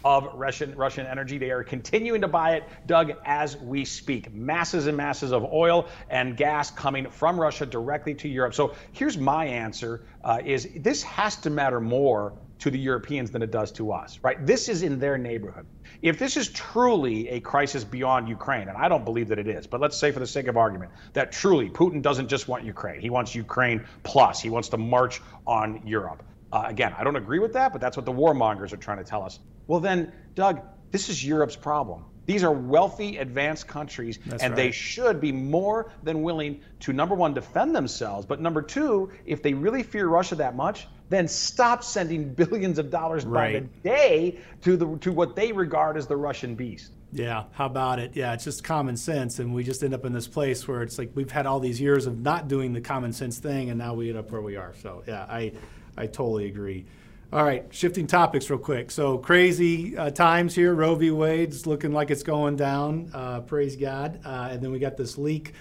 of 0.03 0.29
Russian, 0.33 0.75
Russian 0.75 1.05
energy. 1.05 1.37
They 1.37 1.51
are 1.51 1.63
continuing 1.63 2.21
to 2.21 2.27
buy 2.27 2.55
it, 2.55 2.63
Doug, 2.85 3.11
as 3.25 3.57
we 3.57 3.85
speak. 3.85 4.33
Masses 4.33 4.87
and 4.87 4.97
masses 4.97 5.31
of 5.31 5.43
oil 5.43 5.87
and 6.09 6.37
gas 6.37 6.71
coming 6.71 7.09
from 7.09 7.39
Russia 7.39 7.65
directly 7.65 8.15
to 8.15 8.27
Europe. 8.27 8.53
So 8.53 8.75
here's 8.91 9.17
my 9.17 9.45
answer 9.45 10.05
uh, 10.23 10.39
is 10.43 10.67
this 10.75 11.03
has 11.03 11.35
to 11.37 11.49
matter 11.49 11.79
more 11.79 12.33
to 12.59 12.71
the 12.71 12.79
Europeans 12.79 13.31
than 13.31 13.41
it 13.41 13.51
does 13.51 13.71
to 13.73 13.91
us, 13.91 14.19
right? 14.23 14.43
This 14.45 14.69
is 14.69 14.83
in 14.83 14.99
their 14.99 15.17
neighborhood. 15.17 15.65
If 16.01 16.19
this 16.19 16.37
is 16.37 16.49
truly 16.49 17.29
a 17.29 17.39
crisis 17.39 17.83
beyond 17.83 18.29
Ukraine, 18.29 18.67
and 18.69 18.77
I 18.77 18.87
don't 18.87 19.05
believe 19.05 19.29
that 19.29 19.39
it 19.39 19.47
is, 19.47 19.67
but 19.67 19.81
let's 19.81 19.97
say 19.97 20.11
for 20.11 20.19
the 20.19 20.27
sake 20.27 20.47
of 20.47 20.57
argument 20.57 20.91
that 21.13 21.31
truly 21.31 21.69
Putin 21.69 22.01
doesn't 22.01 22.29
just 22.29 22.47
want 22.47 22.63
Ukraine, 22.63 23.01
he 23.01 23.09
wants 23.09 23.35
Ukraine 23.35 23.85
plus, 24.03 24.41
he 24.41 24.49
wants 24.49 24.69
to 24.69 24.77
march 24.77 25.21
on 25.45 25.81
Europe. 25.85 26.23
Uh, 26.51 26.63
again, 26.65 26.93
I 26.97 27.03
don't 27.03 27.15
agree 27.15 27.39
with 27.39 27.53
that, 27.53 27.71
but 27.71 27.81
that's 27.81 27.97
what 27.97 28.05
the 28.05 28.13
warmongers 28.13 28.71
are 28.71 28.77
trying 28.77 28.99
to 28.99 29.03
tell 29.03 29.23
us. 29.23 29.39
Well, 29.67 29.79
then, 29.79 30.13
Doug, 30.35 30.61
this 30.91 31.09
is 31.09 31.23
Europe's 31.25 31.55
problem. 31.55 32.05
These 32.25 32.43
are 32.43 32.51
wealthy, 32.51 33.17
advanced 33.17 33.67
countries, 33.67 34.17
That's 34.25 34.41
and 34.41 34.53
right. 34.53 34.57
they 34.57 34.71
should 34.71 35.21
be 35.21 35.31
more 35.31 35.91
than 36.03 36.23
willing 36.23 36.61
to, 36.81 36.93
number 36.93 37.13
one, 37.13 37.33
defend 37.33 37.75
themselves, 37.75 38.25
but 38.25 38.41
number 38.41 38.61
two, 38.61 39.11
if 39.25 39.43
they 39.43 39.53
really 39.53 39.83
fear 39.83 40.07
Russia 40.07 40.35
that 40.35 40.55
much, 40.55 40.87
then 41.09 41.27
stop 41.27 41.83
sending 41.83 42.33
billions 42.33 42.79
of 42.79 42.89
dollars 42.89 43.25
right. 43.25 43.53
by 43.53 43.59
the 43.59 43.65
day 43.83 44.39
to, 44.63 44.75
the, 44.77 44.97
to 44.99 45.11
what 45.11 45.35
they 45.35 45.51
regard 45.51 45.97
as 45.97 46.07
the 46.07 46.17
Russian 46.17 46.55
beast. 46.55 46.91
Yeah, 47.11 47.43
how 47.53 47.67
about 47.67 47.99
it? 47.99 48.15
Yeah, 48.15 48.33
it's 48.33 48.43
just 48.43 48.63
common 48.63 48.97
sense, 48.97 49.39
and 49.39 49.53
we 49.53 49.63
just 49.63 49.83
end 49.83 49.93
up 49.93 50.03
in 50.03 50.11
this 50.11 50.27
place 50.27 50.67
where 50.67 50.81
it's 50.81 50.97
like 50.97 51.11
we've 51.15 51.31
had 51.31 51.45
all 51.45 51.61
these 51.61 51.79
years 51.79 52.07
of 52.07 52.19
not 52.19 52.47
doing 52.47 52.73
the 52.73 52.81
common 52.81 53.13
sense 53.13 53.39
thing, 53.39 53.69
and 53.69 53.77
now 53.77 53.93
we 53.93 54.09
end 54.09 54.17
up 54.17 54.31
where 54.31 54.41
we 54.41 54.57
are. 54.57 54.73
So, 54.81 55.03
yeah, 55.07 55.25
I, 55.29 55.53
I 55.95 56.07
totally 56.07 56.47
agree. 56.47 56.85
All 57.31 57.43
right, 57.43 57.65
shifting 57.71 58.05
topics 58.07 58.49
real 58.49 58.59
quick. 58.59 58.91
So 58.91 59.17
crazy 59.17 59.97
uh, 59.97 60.09
times 60.11 60.55
here. 60.55 60.73
Roe 60.73 60.95
v. 60.95 61.11
Wade's 61.11 61.65
looking 61.65 61.91
like 61.91 62.11
it's 62.11 62.23
going 62.23 62.55
down. 62.55 63.09
Uh, 63.13 63.41
praise 63.41 63.75
God. 63.75 64.19
Uh, 64.23 64.49
and 64.51 64.61
then 64.61 64.71
we 64.71 64.79
got 64.79 64.95
this 64.95 65.17
leak, 65.17 65.53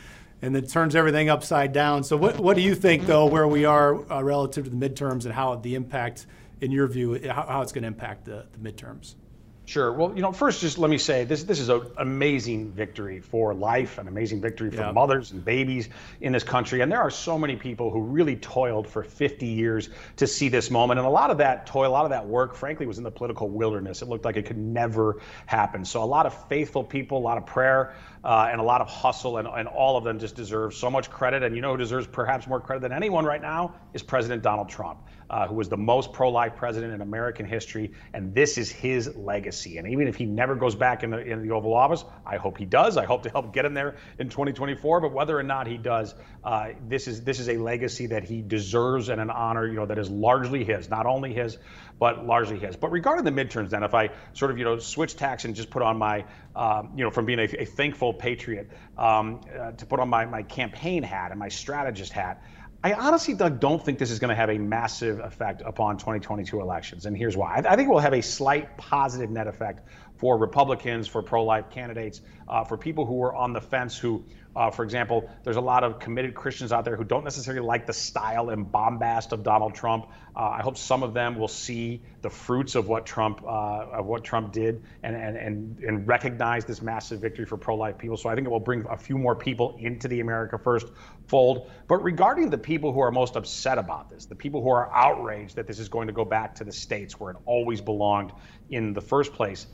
and 0.45 0.55
it 0.57 0.69
turns 0.69 0.95
everything 0.95 1.31
upside 1.31 1.73
down. 1.73 2.05
So 2.05 2.17
what 2.17 2.39
what 2.39 2.55
do 2.55 2.63
you 2.63 2.75
think 2.75 3.07
though, 3.07 3.27
where 3.27 3.49
we 3.49 3.65
are 3.65 4.11
uh, 4.13 4.23
relative 4.23 4.65
to 4.65 4.71
the 4.71 4.77
midterms, 4.77 5.25
and 5.25 5.33
how 5.33 5.55
the 5.57 5.75
impact, 5.75 6.27
in 6.61 6.71
your 6.71 6.87
view, 6.87 7.19
how, 7.29 7.47
how 7.47 7.63
it's 7.63 7.73
going 7.73 7.83
to 7.83 7.89
impact 7.89 8.27
the, 8.27 8.47
the 8.53 8.59
midterms? 8.59 9.15
Sure. 9.67 9.91
Well, 9.95 10.15
you 10.15 10.21
know, 10.21 10.31
first, 10.31 10.61
just 10.61 10.77
let 10.77 10.91
me 10.91 10.99
say 10.99 11.25
this: 11.25 11.45
this 11.45 11.59
is 11.59 11.71
an 11.71 11.81
amazing 11.97 12.73
victory 12.73 13.21
for 13.21 13.55
life, 13.55 13.97
an 13.97 14.09
amazing 14.09 14.43
victory 14.43 14.71
for 14.71 14.83
yeah. 14.83 14.93
mothers 14.93 15.31
and 15.31 15.43
babies 15.43 15.89
in 16.21 16.33
this 16.33 16.45
country. 16.45 16.83
And 16.83 16.93
there 16.93 17.01
are 17.01 17.11
so 17.11 17.39
many 17.39 17.57
people 17.57 17.91
who 17.91 18.03
really 18.03 18.37
toiled 18.37 18.87
for 18.87 19.03
50 19.03 19.47
years 19.47 19.89
to 20.17 20.27
see 20.27 20.51
this 20.51 20.71
moment. 20.71 20.99
And 20.99 21.07
a 21.07 21.11
lot 21.11 21.31
of 21.31 21.39
that 21.39 21.67
toil, 21.67 21.89
a 21.89 21.93
lot 21.93 22.05
of 22.05 22.11
that 22.11 22.27
work, 22.27 22.55
frankly, 22.55 22.85
was 22.85 22.99
in 22.99 23.05
the 23.05 23.11
political 23.11 23.49
wilderness. 23.49 24.03
It 24.03 24.09
looked 24.09 24.27
like 24.27 24.37
it 24.37 24.45
could 24.45 24.59
never 24.59 25.23
happen. 25.47 25.83
So 25.87 26.03
a 26.03 26.05
lot 26.05 26.27
of 26.27 26.49
faithful 26.49 26.85
people, 26.85 27.17
a 27.17 27.21
lot 27.21 27.39
of 27.39 27.47
prayer, 27.47 27.95
uh, 28.25 28.49
and 28.51 28.61
a 28.61 28.65
lot 28.65 28.81
of 28.81 28.89
hustle, 28.89 29.37
and, 29.37 29.47
and 29.47 29.69
all 29.69 29.97
of 29.97 30.05
them 30.05 30.19
just 30.19 30.35
deserve 30.35 30.75
so 30.75 30.91
much 30.91 31.11
credit. 31.11 31.43
And 31.43 31.55
you 31.55 31.63
know 31.63 31.73
who 31.73 31.79
deserves 31.79 32.07
perhaps 32.07 32.47
more 32.47 32.61
credit 32.61 32.81
than 32.81 32.93
anyone 32.93 33.25
right 33.25 33.43
now 33.43 33.75
is 33.93 34.03
President 34.03 34.43
Donald 34.43 34.69
Trump 34.69 34.99
uh, 35.31 35.47
who 35.47 35.55
was 35.55 35.69
the 35.69 35.77
most 35.77 36.13
pro 36.13 36.31
life 36.31 36.57
president 36.57 36.93
in 36.93 37.01
American 37.01 37.47
history. 37.47 37.93
And 38.13 38.35
this 38.35 38.59
is 38.59 38.71
his 38.71 39.15
legacy. 39.17 39.79
And 39.79 39.89
even 39.89 40.09
if 40.09 40.17
he 40.17 40.27
never 40.27 40.55
goes 40.55 40.75
back 40.75 41.03
in 41.03 41.11
the, 41.11 41.19
in 41.19 41.43
the 41.43 41.53
Oval 41.55 41.75
Office, 41.75 42.05
I 42.27 42.37
hope 42.37 42.59
he 42.59 42.65
does. 42.65 42.97
I 42.97 43.05
hope 43.05 43.23
to 43.25 43.31
help 43.31 43.53
get 43.53 43.65
him 43.65 43.75
there 43.75 43.97
in 44.19 44.29
2024. 44.29 45.01
But 45.01 45.13
whether 45.13 45.39
or 45.39 45.43
not 45.43 45.67
he 45.67 45.77
does, 45.77 46.15
uh, 46.45 46.69
this 46.87 47.09
is 47.09 47.23
this 47.25 47.41
is 47.41 47.49
a 47.49 47.57
legacy 47.57 48.07
that 48.09 48.25
he 48.25 48.43
deserves 48.43 49.09
and 49.09 49.21
an 49.21 49.31
honor, 49.31 49.67
you 49.67 49.75
know, 49.75 49.87
that 49.87 49.99
is 49.99 50.11
largely 50.11 50.65
his, 50.65 50.89
not 50.91 51.07
only 51.07 51.33
his, 51.33 51.59
but 51.99 52.27
largely 52.27 52.59
his. 52.59 52.77
But 52.77 52.91
regarding 52.91 53.25
the 53.25 53.31
midterms, 53.31 53.71
then, 53.71 53.83
if 53.83 53.95
I 53.95 54.11
sort 54.33 54.51
of, 54.51 54.59
you 54.59 54.65
know, 54.65 54.79
switch 54.79 55.17
tacks 55.17 55.45
and 55.45 55.55
just 55.55 55.71
put 55.71 55.83
on 55.83 55.97
my, 55.97 56.25
um, 56.57 56.93
you 56.97 57.05
know, 57.05 57.11
from 57.11 57.25
being 57.25 57.39
a, 57.39 57.45
a 57.45 57.65
thankful 57.65 58.13
patriot 58.13 58.71
um, 58.99 59.41
uh, 59.59 59.73
to 59.73 59.87
put 59.87 60.01
on 60.01 60.09
my, 60.09 60.25
my 60.25 60.43
campaign 60.43 61.03
hat 61.03 61.31
and 61.31 61.39
my 61.39 61.49
strategist 61.49 62.13
hat, 62.13 62.43
I 62.85 62.93
honestly, 62.93 63.33
Doug, 63.33 63.61
don't 63.61 63.83
think 63.83 63.99
this 63.99 64.11
is 64.11 64.19
going 64.19 64.29
to 64.29 64.35
have 64.35 64.51
a 64.51 64.59
massive 64.59 65.19
effect 65.19 65.63
upon 65.65 65.97
2022 65.97 66.61
elections. 66.61 67.07
And 67.07 67.17
here's 67.17 67.35
why. 67.35 67.55
I, 67.55 67.73
I 67.73 67.77
think 67.77 67.89
it 67.89 67.91
will 67.91 67.99
have 67.99 68.13
a 68.13 68.23
slight 68.23 68.77
positive 68.77 69.31
net 69.31 69.47
effect 69.47 69.89
for 70.17 70.39
Republicans, 70.39 71.09
for 71.09 71.23
pro 71.23 71.45
life 71.45 71.71
candidates, 71.71 72.21
uh, 72.49 72.65
for 72.65 72.77
people 72.77 73.07
who 73.07 73.23
are 73.23 73.35
on 73.35 73.53
the 73.53 73.61
fence 73.61 73.97
who 73.99 74.25
uh, 74.57 74.71
for 74.71 74.85
example, 74.85 75.29
there's 75.43 75.57
a 75.57 75.61
lot 75.61 75.83
of 75.83 75.99
committed 75.99 76.35
Christians 76.35 76.71
out 76.71 76.85
there 76.85 76.95
who 76.95 77.03
don't 77.03 77.25
necessarily 77.25 77.67
like 77.67 77.87
the 77.87 77.93
style 77.93 78.51
and 78.51 78.71
bombast 78.71 79.33
of 79.33 79.43
Donald 79.43 79.75
Trump. 79.75 80.07
Uh, 80.37 80.49
I 80.49 80.63
hope 80.63 80.79
some 80.79 81.03
of 81.03 81.13
them 81.13 81.37
will 81.37 81.49
see 81.49 82.03
the 82.23 82.31
fruits 82.31 82.77
of 82.77 82.87
what 82.87 83.05
Trump 83.05 83.43
uh, 83.45 83.49
of 83.49 84.07
what 84.07 84.23
Trump 84.23 84.53
did 84.53 84.83
and, 85.03 85.17
and 85.17 85.37
and 85.37 85.79
and 85.81 86.07
recognize 86.07 86.65
this 86.65 86.81
massive 86.83 87.21
victory 87.21 87.47
for 87.47 87.57
pro-life 87.57 87.99
people. 87.99 88.17
So 88.17 88.29
I 88.29 88.37
think 88.37 88.47
it 88.47 88.51
will 88.51 88.61
bring 88.61 88.87
a 88.89 88.97
few 88.97 89.19
more 89.19 89.35
people 89.35 89.77
into 89.81 90.07
the 90.07 90.21
America 90.21 90.57
First 90.57 90.87
fold. 91.27 91.71
But 91.89 92.05
regarding 92.05 92.51
the 92.51 92.59
people 92.59 92.93
who 92.93 93.01
are 93.01 93.11
most 93.11 93.35
upset 93.35 93.79
about 93.79 94.11
this, 94.11 94.27
the 94.27 94.37
people 94.37 94.63
who 94.63 94.71
are 94.71 94.89
outraged 94.93 95.57
that 95.57 95.67
this 95.67 95.81
is 95.81 95.89
going 95.89 96.07
to 96.07 96.13
go 96.13 96.25
back 96.25 96.57
to 96.57 96.65
the 96.65 96.73
states 96.73 97.19
where 97.19 97.33
it 97.33 97.37
always 97.45 97.81
belonged 97.81 98.33
in 98.71 98.93
the 98.93 99.01
first 99.01 99.33
place 99.33 99.67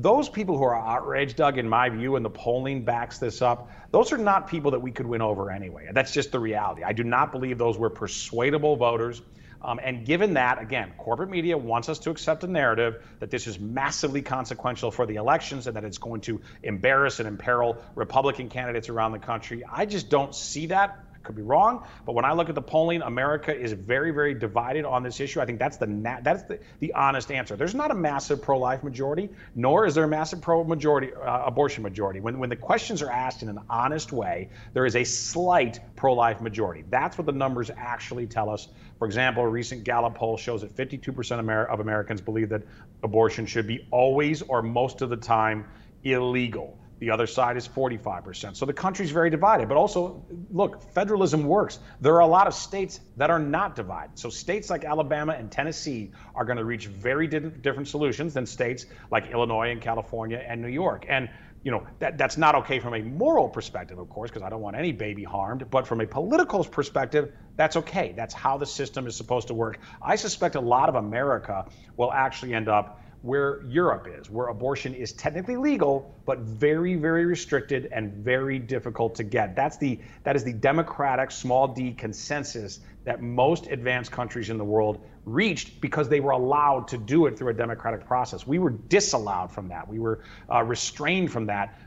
those 0.00 0.28
people 0.28 0.56
who 0.56 0.62
are 0.62 0.76
outraged, 0.76 1.36
Doug, 1.36 1.58
in 1.58 1.68
my 1.68 1.88
view, 1.88 2.14
and 2.14 2.24
the 2.24 2.30
polling 2.30 2.84
backs 2.84 3.18
this 3.18 3.42
up, 3.42 3.68
those 3.90 4.12
are 4.12 4.18
not 4.18 4.48
people 4.48 4.70
that 4.70 4.80
we 4.80 4.92
could 4.92 5.06
win 5.06 5.20
over 5.20 5.50
anyway. 5.50 5.88
That's 5.92 6.12
just 6.12 6.30
the 6.30 6.38
reality. 6.38 6.84
I 6.84 6.92
do 6.92 7.02
not 7.02 7.32
believe 7.32 7.58
those 7.58 7.76
were 7.76 7.90
persuadable 7.90 8.76
voters. 8.76 9.20
Um, 9.60 9.80
and 9.82 10.06
given 10.06 10.34
that, 10.34 10.62
again, 10.62 10.92
corporate 10.96 11.30
media 11.30 11.58
wants 11.58 11.88
us 11.88 11.98
to 12.00 12.10
accept 12.10 12.44
a 12.44 12.46
narrative 12.46 13.02
that 13.18 13.32
this 13.32 13.48
is 13.48 13.58
massively 13.58 14.22
consequential 14.22 14.92
for 14.92 15.04
the 15.04 15.16
elections 15.16 15.66
and 15.66 15.74
that 15.74 15.82
it's 15.82 15.98
going 15.98 16.20
to 16.22 16.40
embarrass 16.62 17.18
and 17.18 17.26
imperil 17.26 17.82
Republican 17.96 18.50
candidates 18.50 18.88
around 18.88 19.10
the 19.10 19.18
country. 19.18 19.64
I 19.68 19.86
just 19.86 20.10
don't 20.10 20.32
see 20.32 20.66
that 20.66 20.96
could 21.28 21.36
be 21.36 21.42
wrong, 21.42 21.84
but 22.06 22.14
when 22.14 22.24
I 22.24 22.32
look 22.32 22.48
at 22.48 22.54
the 22.54 22.62
polling, 22.62 23.02
America 23.02 23.54
is 23.54 23.74
very, 23.74 24.12
very 24.12 24.32
divided 24.32 24.86
on 24.86 25.02
this 25.02 25.20
issue. 25.20 25.40
I 25.40 25.44
think 25.44 25.58
that's 25.58 25.76
the 25.76 25.86
na- 25.86 26.20
that's 26.22 26.44
the, 26.44 26.58
the 26.80 26.94
honest 26.94 27.30
answer. 27.30 27.54
There's 27.54 27.74
not 27.74 27.90
a 27.90 27.94
massive 27.94 28.40
pro-life 28.40 28.82
majority, 28.82 29.28
nor 29.54 29.84
is 29.84 29.94
there 29.94 30.04
a 30.04 30.08
massive 30.08 30.40
pro-majority 30.40 31.12
uh, 31.14 31.44
abortion 31.44 31.82
majority. 31.82 32.20
When 32.20 32.38
when 32.38 32.48
the 32.48 32.56
questions 32.56 33.02
are 33.02 33.10
asked 33.10 33.42
in 33.42 33.50
an 33.50 33.60
honest 33.68 34.10
way, 34.10 34.48
there 34.72 34.86
is 34.86 34.96
a 34.96 35.04
slight 35.04 35.80
pro-life 35.96 36.40
majority. 36.40 36.84
That's 36.88 37.18
what 37.18 37.26
the 37.26 37.32
numbers 37.32 37.70
actually 37.76 38.26
tell 38.26 38.48
us. 38.48 38.68
For 38.98 39.04
example, 39.04 39.42
a 39.42 39.48
recent 39.48 39.84
Gallup 39.84 40.14
poll 40.14 40.38
shows 40.38 40.62
that 40.62 40.74
52% 40.74 41.68
of 41.68 41.80
Americans 41.80 42.22
believe 42.22 42.48
that 42.48 42.62
abortion 43.02 43.44
should 43.44 43.66
be 43.66 43.86
always 43.90 44.40
or 44.40 44.62
most 44.62 45.02
of 45.02 45.10
the 45.10 45.16
time 45.16 45.66
illegal. 46.04 46.78
The 47.00 47.10
other 47.10 47.26
side 47.26 47.56
is 47.56 47.68
45%. 47.68 48.56
So 48.56 48.66
the 48.66 48.72
country's 48.72 49.10
very 49.10 49.30
divided. 49.30 49.68
But 49.68 49.76
also, 49.76 50.24
look, 50.50 50.92
federalism 50.92 51.44
works. 51.44 51.78
There 52.00 52.14
are 52.14 52.20
a 52.20 52.26
lot 52.26 52.46
of 52.46 52.54
states 52.54 53.00
that 53.16 53.30
are 53.30 53.38
not 53.38 53.76
divided. 53.76 54.18
So 54.18 54.30
states 54.30 54.68
like 54.68 54.84
Alabama 54.84 55.32
and 55.32 55.50
Tennessee 55.50 56.10
are 56.34 56.44
going 56.44 56.58
to 56.58 56.64
reach 56.64 56.86
very 56.86 57.28
di- 57.28 57.38
different 57.38 57.88
solutions 57.88 58.34
than 58.34 58.46
states 58.46 58.86
like 59.10 59.30
Illinois 59.30 59.70
and 59.70 59.80
California 59.80 60.42
and 60.44 60.60
New 60.60 60.68
York. 60.68 61.06
And 61.08 61.28
you 61.64 61.72
know 61.72 61.86
that 61.98 62.16
that's 62.18 62.36
not 62.36 62.54
okay 62.54 62.78
from 62.78 62.94
a 62.94 63.02
moral 63.02 63.48
perspective, 63.48 63.98
of 63.98 64.08
course, 64.08 64.30
because 64.30 64.42
I 64.42 64.48
don't 64.48 64.60
want 64.60 64.76
any 64.76 64.92
baby 64.92 65.24
harmed. 65.24 65.68
But 65.70 65.86
from 65.86 66.00
a 66.00 66.06
political 66.06 66.64
perspective, 66.64 67.32
that's 67.56 67.76
okay. 67.76 68.12
That's 68.16 68.34
how 68.34 68.58
the 68.58 68.66
system 68.66 69.06
is 69.06 69.16
supposed 69.16 69.48
to 69.48 69.54
work. 69.54 69.80
I 70.00 70.16
suspect 70.16 70.54
a 70.54 70.60
lot 70.60 70.88
of 70.88 70.94
America 70.94 71.66
will 71.96 72.12
actually 72.12 72.54
end 72.54 72.68
up 72.68 73.02
where 73.22 73.62
Europe 73.66 74.06
is, 74.08 74.30
where 74.30 74.46
abortion 74.46 74.94
is 74.94 75.12
technically 75.12 75.56
legal, 75.56 76.14
but 76.24 76.38
very, 76.38 76.94
very 76.94 77.26
restricted 77.26 77.88
and 77.92 78.12
very 78.12 78.58
difficult 78.58 79.16
to 79.16 79.24
get. 79.24 79.56
That's 79.56 79.76
the 79.76 79.98
that 80.22 80.36
is 80.36 80.44
the 80.44 80.52
democratic 80.52 81.30
small 81.30 81.68
d 81.68 81.92
consensus 81.92 82.80
that 83.04 83.22
most 83.22 83.66
advanced 83.66 84.12
countries 84.12 84.50
in 84.50 84.58
the 84.58 84.64
world 84.64 85.04
reached 85.24 85.80
because 85.80 86.08
they 86.08 86.20
were 86.20 86.30
allowed 86.30 86.88
to 86.88 86.98
do 86.98 87.26
it 87.26 87.38
through 87.38 87.48
a 87.48 87.54
democratic 87.54 88.06
process. 88.06 88.46
We 88.46 88.58
were 88.58 88.70
disallowed 88.70 89.50
from 89.50 89.68
that. 89.68 89.88
We 89.88 89.98
were 89.98 90.22
uh, 90.52 90.62
restrained 90.62 91.32
from 91.32 91.46
that 91.46 91.78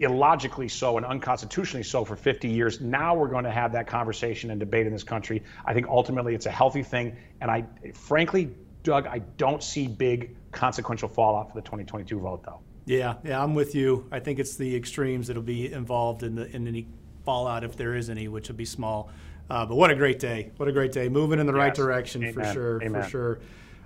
illogically 0.00 0.68
so 0.68 0.96
and 0.96 1.06
unconstitutionally 1.06 1.84
so 1.84 2.04
for 2.04 2.16
50 2.16 2.48
years. 2.48 2.80
Now 2.80 3.14
we're 3.14 3.28
going 3.28 3.44
to 3.44 3.50
have 3.50 3.72
that 3.72 3.86
conversation 3.86 4.50
and 4.50 4.58
debate 4.58 4.86
in 4.86 4.92
this 4.92 5.04
country. 5.04 5.42
I 5.64 5.74
think 5.74 5.86
ultimately 5.88 6.34
it's 6.34 6.46
a 6.46 6.50
healthy 6.50 6.82
thing. 6.82 7.16
And 7.40 7.50
I, 7.50 7.64
frankly, 7.94 8.50
Doug, 8.82 9.06
I 9.06 9.18
don't 9.18 9.62
see 9.62 9.86
big 9.86 10.36
consequential 10.52 11.08
fallout 11.08 11.48
for 11.48 11.54
the 11.54 11.62
2022 11.62 12.18
vote, 12.20 12.42
though. 12.44 12.60
Yeah, 12.86 13.16
yeah, 13.22 13.42
I'm 13.42 13.54
with 13.54 13.74
you. 13.74 14.08
I 14.10 14.18
think 14.18 14.38
it's 14.38 14.56
the 14.56 14.74
extremes 14.74 15.26
that'll 15.26 15.42
be 15.42 15.72
involved 15.72 16.22
in 16.22 16.34
the 16.34 16.54
in 16.56 16.66
any 16.66 16.86
fallout 17.24 17.62
if 17.62 17.76
there 17.76 17.94
is 17.94 18.08
any, 18.08 18.28
which 18.28 18.48
will 18.48 18.56
be 18.56 18.64
small. 18.64 19.10
Uh, 19.50 19.66
but 19.66 19.76
what 19.76 19.90
a 19.90 19.94
great 19.94 20.18
day! 20.18 20.50
What 20.56 20.68
a 20.68 20.72
great 20.72 20.92
day! 20.92 21.08
Moving 21.08 21.38
in 21.38 21.46
the 21.46 21.52
yes. 21.52 21.58
right 21.58 21.74
direction 21.74 22.22
Amen. 22.22 22.32
for 22.32 22.52
sure. 22.52 22.82
Amen. 22.82 23.02
For 23.02 23.08
sure. 23.08 23.40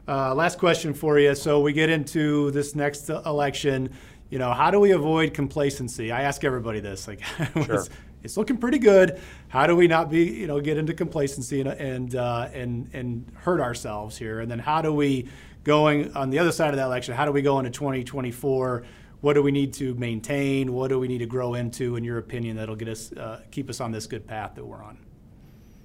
Uh, 0.07 0.35
last 0.35 0.59
question 0.59 0.94
for 0.94 1.18
you. 1.18 1.35
So 1.35 1.61
we 1.61 1.72
get 1.72 1.90
into 1.90 2.53
this 2.53 2.75
next 2.77 3.09
election. 3.09 3.90
You 4.31 4.38
know, 4.38 4.53
how 4.53 4.70
do 4.70 4.79
we 4.79 4.92
avoid 4.92 5.35
complacency? 5.35 6.11
I 6.12 6.22
ask 6.22 6.44
everybody 6.44 6.81
this. 6.81 7.07
Like, 7.09 7.22
sure. 7.64 7.85
It's 8.23 8.37
looking 8.37 8.57
pretty 8.57 8.79
good. 8.79 9.21
How 9.49 9.67
do 9.67 9.75
we 9.77 9.87
not 9.87 10.11
be, 10.11 10.25
you 10.25 10.47
know, 10.47 10.61
get 10.61 10.79
into 10.79 10.95
complacency 10.95 11.61
and 11.61 11.71
and 11.71 12.15
uh, 12.15 12.49
and 12.53 12.91
and 12.93 13.31
hurt 13.35 13.61
ourselves 13.61 14.17
here? 14.17 14.41
And 14.41 14.51
then 14.51 14.59
how 14.59 14.83
do 14.83 14.93
we 14.93 15.29
going 15.65 16.15
on 16.17 16.31
the 16.31 16.39
other 16.39 16.53
side 16.53 16.71
of 16.71 16.77
that 16.77 16.87
election, 16.87 17.15
how 17.15 17.25
do 17.25 17.33
we 17.33 17.43
go 17.43 17.59
into 17.59 17.71
2024? 17.71 18.85
What 19.21 19.35
do 19.35 19.43
we 19.43 19.53
need 19.53 19.75
to 19.75 19.95
maintain? 19.95 20.73
What 20.73 20.89
do 20.89 20.99
we 20.99 21.07
need 21.07 21.19
to 21.19 21.27
grow 21.27 21.55
into, 21.55 21.97
in 21.97 22.03
your 22.03 22.19
opinion, 22.19 22.57
that'll 22.57 22.77
get 22.77 22.89
us 22.89 23.13
uh, 23.13 23.43
keep 23.51 23.71
us 23.71 23.81
on 23.81 23.93
this 23.93 24.07
good 24.07 24.27
path 24.27 24.55
that 24.57 24.65
we're 24.65 24.83
on? 24.83 24.99